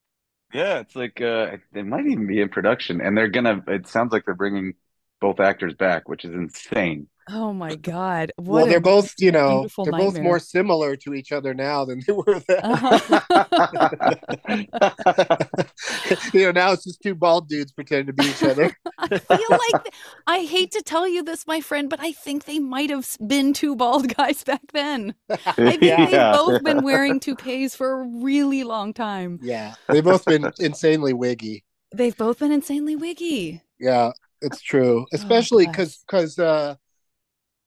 [0.52, 3.62] Yeah, it's like uh it might even be in production, and they're gonna.
[3.68, 4.74] It sounds like they're bringing
[5.20, 7.08] both actors back, which is insane.
[7.28, 8.32] Oh my God!
[8.36, 12.02] What well, they're both, you know, they're both more similar to each other now than
[12.06, 12.60] they were then.
[12.62, 14.14] Uh-huh.
[16.32, 18.74] you know, now it's just two bald dudes pretending to be each other.
[18.98, 19.94] I feel like th-
[20.26, 23.52] I hate to tell you this, my friend, but I think they might have been
[23.52, 25.14] two bald guys back then.
[25.28, 29.38] I think they've both been wearing toupees for a really long time.
[29.42, 31.64] yeah, they've both been insanely wiggy.
[31.94, 33.60] They've both been insanely wiggy.
[33.78, 35.76] Yeah, it's true, especially bless.
[35.76, 36.76] because because uh,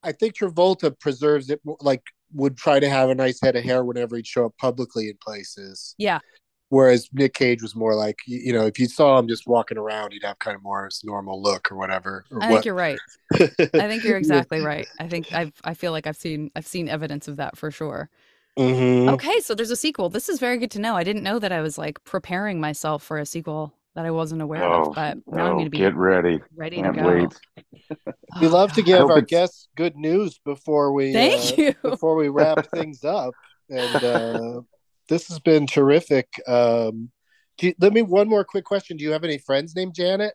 [0.06, 2.02] I think Travolta preserves it like
[2.32, 5.16] would try to have a nice head of hair whenever he'd show up publicly in
[5.20, 5.94] places.
[5.98, 6.20] Yeah.
[6.68, 10.12] Whereas Nick Cage was more like you, know if you saw him just walking around,
[10.12, 12.24] he'd have kind of more his normal look or whatever.
[12.30, 12.54] Or I what.
[12.54, 12.98] think you're right.
[13.34, 14.86] I think you're exactly right.
[14.98, 18.10] I think I've I feel like I've seen I've seen evidence of that for sure.
[18.58, 19.12] Mhm.
[19.12, 20.08] Okay, so there's a sequel.
[20.08, 20.96] This is very good to know.
[20.96, 24.42] I didn't know that I was like preparing myself for a sequel that I wasn't
[24.42, 26.38] aware Oh, of, but now I'm oh, going to be get ready.
[26.54, 27.06] ready to Can't go.
[27.08, 27.96] wait.
[28.40, 31.74] We love to give our it's- guests good news before we Thank uh, you.
[31.82, 33.34] before we wrap things up.
[33.70, 34.60] And uh,
[35.08, 36.28] this has been terrific.
[36.46, 37.10] Um,
[37.58, 38.98] do you, let me one more quick question.
[38.98, 40.34] Do you have any friends named Janet?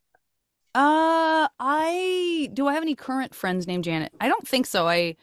[0.73, 2.67] Uh, I do.
[2.67, 4.11] I have any current friends named Janet?
[4.19, 4.87] I don't think so.
[4.87, 5.15] I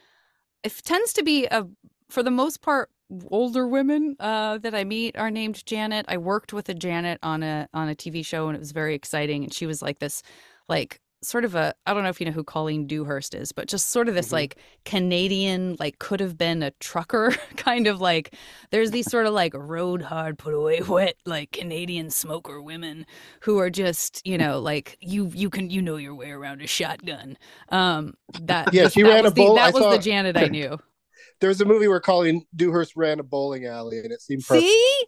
[0.62, 1.66] it tends to be a
[2.08, 2.90] for the most part
[3.30, 6.06] older women uh that I meet are named Janet.
[6.08, 8.94] I worked with a Janet on a on a TV show and it was very
[8.94, 9.44] exciting.
[9.44, 10.22] And she was like this,
[10.68, 13.66] like sort of a I don't know if you know who Colleen Dewhurst is, but
[13.66, 14.32] just sort of this Mhm.
[14.32, 18.34] like Canadian, like could have been a trucker kind of like.
[18.70, 23.06] There's these sort of like road hard, put away wet, like Canadian smoker women
[23.40, 26.66] who are just you know like you you can you know your way around a
[26.66, 27.36] shotgun
[27.70, 29.98] um that Yeah, was- she that ran a the, bowl- that I was saw- the
[29.98, 30.78] janet i knew
[31.40, 34.66] There was a movie where Colleen Dewhurst ran a bowling alley, and it seemed perfect.
[34.66, 35.04] see?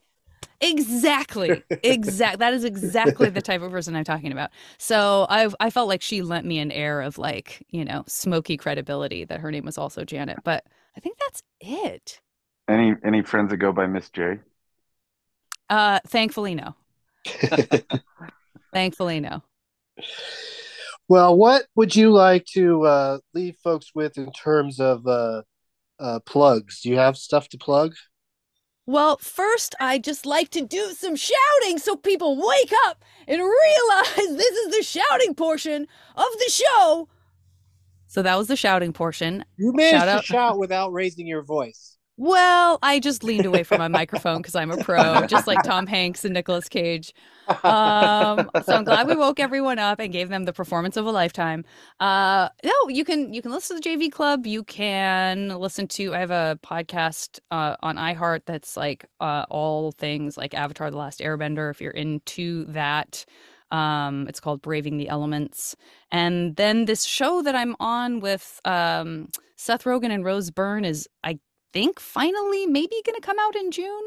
[0.60, 1.64] Exactly.
[1.82, 4.50] Exact that is exactly the type of person i'm talking about.
[4.78, 8.56] So i i felt like she lent me an air of like you know smoky
[8.56, 10.66] credibility that her name was also janet but
[10.96, 12.20] i think that's it.
[12.68, 14.40] Any any friends that go by Miss J?
[15.70, 16.74] uh thankfully no.
[18.72, 19.42] Thankfully no.
[21.08, 25.42] Well, what would you like to uh, leave folks with in terms of uh,
[26.00, 26.80] uh, plugs?
[26.80, 27.94] Do you have stuff to plug?
[28.86, 34.14] Well, first, I just like to do some shouting so people wake up and realize
[34.36, 35.86] this is the shouting portion
[36.16, 37.08] of the show.
[38.08, 39.44] So that was the shouting portion.
[39.56, 41.89] You managed Shout to out- shout without raising your voice.
[42.20, 45.86] Well, I just leaned away from my microphone because I'm a pro, just like Tom
[45.86, 47.14] Hanks and Nicolas Cage.
[47.48, 51.10] Um, so I'm glad we woke everyone up and gave them the performance of a
[51.10, 51.64] lifetime.
[51.98, 54.46] Uh, no, you can you can listen to the JV Club.
[54.46, 56.14] You can listen to.
[56.14, 60.98] I have a podcast uh, on iHeart that's like uh, all things like Avatar: The
[60.98, 61.70] Last Airbender.
[61.70, 63.24] If you're into that,
[63.70, 65.74] um, it's called Braving the Elements.
[66.12, 71.08] And then this show that I'm on with um, Seth Rogen and Rose Byrne is
[71.24, 71.38] I
[71.72, 74.02] think finally maybe going to come out in June.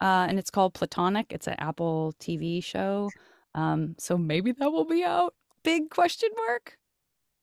[0.00, 1.26] Uh, and it's called Platonic.
[1.30, 3.10] It's an Apple TV show.
[3.54, 5.34] Um, so maybe that will be out.
[5.64, 6.78] Big question mark.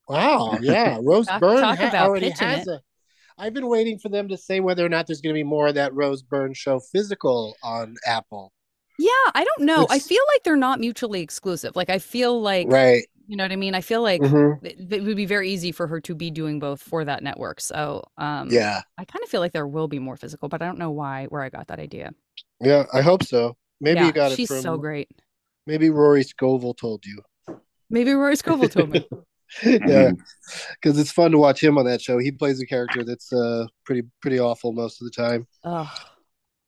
[0.08, 2.72] Wow, yeah, Rose Talk- Byrne talk ha- already has it.
[2.72, 2.82] a.
[3.38, 5.68] I've been waiting for them to say whether or not there's going to be more
[5.68, 8.54] of that Rose Byrne show physical on Apple.
[8.98, 9.88] Yeah, I don't know.
[9.90, 11.76] I feel like they're not mutually exclusive.
[11.76, 13.04] Like I feel like Right.
[13.28, 13.76] You know what I mean?
[13.76, 14.60] I feel like Mhm.
[14.62, 17.62] it, it would be very easy for her to be doing both for that network.
[17.62, 18.84] So um Yeah.
[18.98, 21.26] I kind of feel like there will be more physical, but I don't know why
[21.28, 22.12] where I got that idea.
[22.62, 23.56] Yeah, I hope so.
[23.82, 24.66] Maybe yeah, you got it she's from.
[24.66, 25.10] so great.
[25.68, 27.22] Maybe Rory Scovel told you.
[27.90, 29.08] Maybe Rory Scovel told me.
[29.86, 30.12] yeah,
[30.82, 32.18] because it's fun to watch him on that show.
[32.18, 35.48] He plays a character that's uh pretty pretty awful most of the time.
[35.66, 35.92] Oh,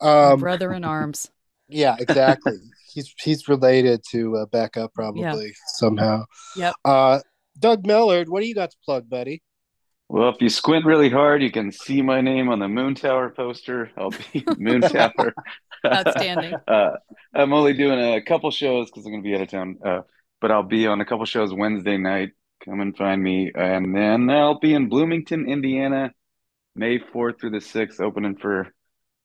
[0.02, 1.32] Um, brother in arms.
[1.70, 2.58] yeah, exactly.
[2.98, 6.26] He's he's related to uh, Becca probably somehow.
[6.56, 6.74] Yep.
[6.84, 7.20] Uh,
[7.60, 9.44] Doug Mellard, what do you got to plug, buddy?
[10.10, 13.92] Well, if you squint really hard, you can see my name on the Moontower poster.
[13.96, 15.32] I'll be Moontower.
[15.86, 16.56] Outstanding.
[16.68, 16.90] uh,
[17.36, 19.78] I'm only doing a couple shows because I'm going to be out of town.
[19.86, 20.02] Uh,
[20.42, 22.32] but I'll be on a couple shows Wednesday night.
[22.66, 23.52] Come and find me.
[23.54, 26.14] And then I'll be in Bloomington, Indiana,
[26.76, 28.74] May 4th through the 6th, opening for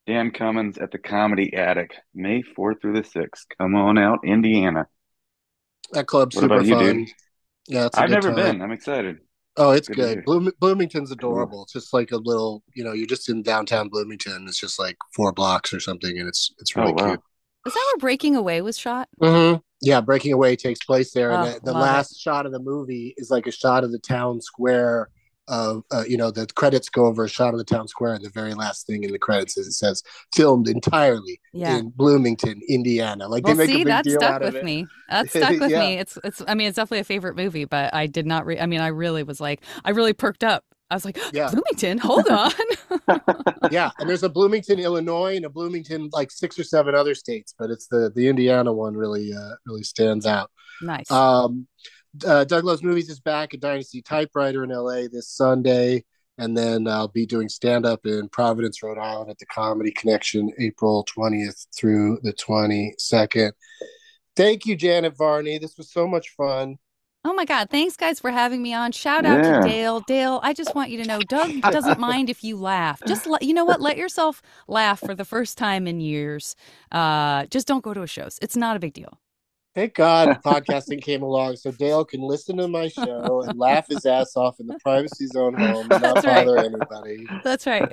[0.07, 1.91] Dan Cummins at the Comedy Attic.
[2.13, 3.45] May 4th through the 6th.
[3.57, 4.87] Come on out, Indiana.
[5.91, 6.97] That club's What super about you, fun.
[6.97, 7.09] dude?
[7.67, 8.35] Yeah, it's a I've good never time.
[8.35, 8.61] been.
[8.61, 9.19] I'm excited.
[9.55, 10.25] Oh, it's Good good.
[10.25, 11.63] Bloom- Bloomington's adorable.
[11.63, 14.45] It's just like a little, you know, you're just in downtown Bloomington.
[14.47, 17.07] It's just like four blocks or something, and it's it's really Oh, wow.
[17.09, 17.21] cute.
[17.67, 19.07] Is that where Breaking Away was shot?
[19.21, 21.83] hmm Yeah, Breaking Away takes place there, Oh, and the, the love it.
[21.83, 25.09] last shot of the movie is like a shot of the town square.
[25.49, 28.23] Of uh, you know, the credits go over a shot of the town square, and
[28.23, 30.01] the very last thing in the credits is it says
[30.33, 31.77] "filmed entirely Yeah.
[31.79, 34.53] in Bloomington, Indiana." Like Well, they make see, a big that deal stuck out of
[34.53, 34.65] with it.
[34.65, 34.87] me.
[35.09, 35.79] That stuck with Yeah.
[35.81, 35.97] me.
[35.97, 36.41] It's it's.
[36.47, 38.45] I mean, it's definitely a favorite movie, but I did not.
[38.45, 40.63] Re- I mean, I really was like, I really perked up.
[40.89, 41.49] I was like, Yeah.
[41.49, 42.51] Bloomington, hold on.
[43.71, 47.53] yeah, and there's a Bloomington, Illinois, and a Bloomington, like six or seven other states,
[47.59, 50.49] but it's the the Indiana one really uh, really stands out.
[50.81, 51.09] nice.
[51.11, 51.67] Um,
[52.25, 56.03] uh, Doug Loves Movies is back at Dynasty Typewriter in LA this Sunday,
[56.37, 60.51] and then I'll be doing stand up in Providence, Rhode Island at the Comedy Connection
[60.59, 63.51] April 20th through the 22nd.
[64.35, 65.57] Thank you, Janet Varney.
[65.59, 66.77] This was so much fun.
[67.25, 67.69] Oh my God.
[67.69, 68.91] Thanks, guys, for having me on.
[68.91, 69.61] Shout out Yeah.
[69.61, 70.01] to Dale.
[70.01, 73.01] Dale, I just want you to know Doug doesn't mind if you laugh.
[73.07, 73.79] Just let, you know what?
[73.79, 76.55] Let yourself laugh for the first time in years.
[76.91, 78.37] Uh, just don't go to his shows.
[78.41, 79.19] It's not a big deal.
[79.75, 84.05] Thank God podcasting came along so Dale can listen to my show and laugh his
[84.05, 86.45] ass off in the privacy zone home and not That's right.
[86.45, 87.27] bother anybody.
[87.43, 87.91] That's right.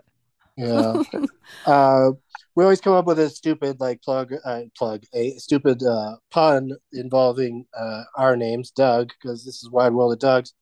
[0.56, 1.02] Yeah.
[1.66, 2.10] uh,
[2.54, 6.72] we always come up with a stupid like plug uh, plug a stupid uh, pun
[6.92, 10.52] involving uh, our names, Doug, because this is Wide World of Dougs.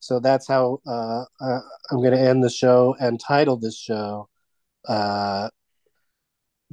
[0.00, 1.60] So that's how uh, uh,
[1.90, 4.28] I'm going to end the show and title this show
[4.86, 5.48] uh,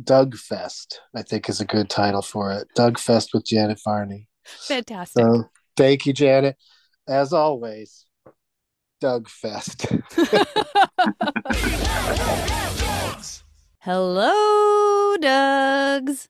[0.04, 1.02] Doug Fest.
[1.16, 2.68] I think is a good title for it.
[2.76, 4.28] Doug Fest with Janet Varney.
[4.44, 5.24] Fantastic.
[5.24, 6.58] So thank you, Janet.
[7.08, 8.06] As always,
[9.00, 9.86] Doug Fest.
[13.80, 16.24] Hello, Dougs.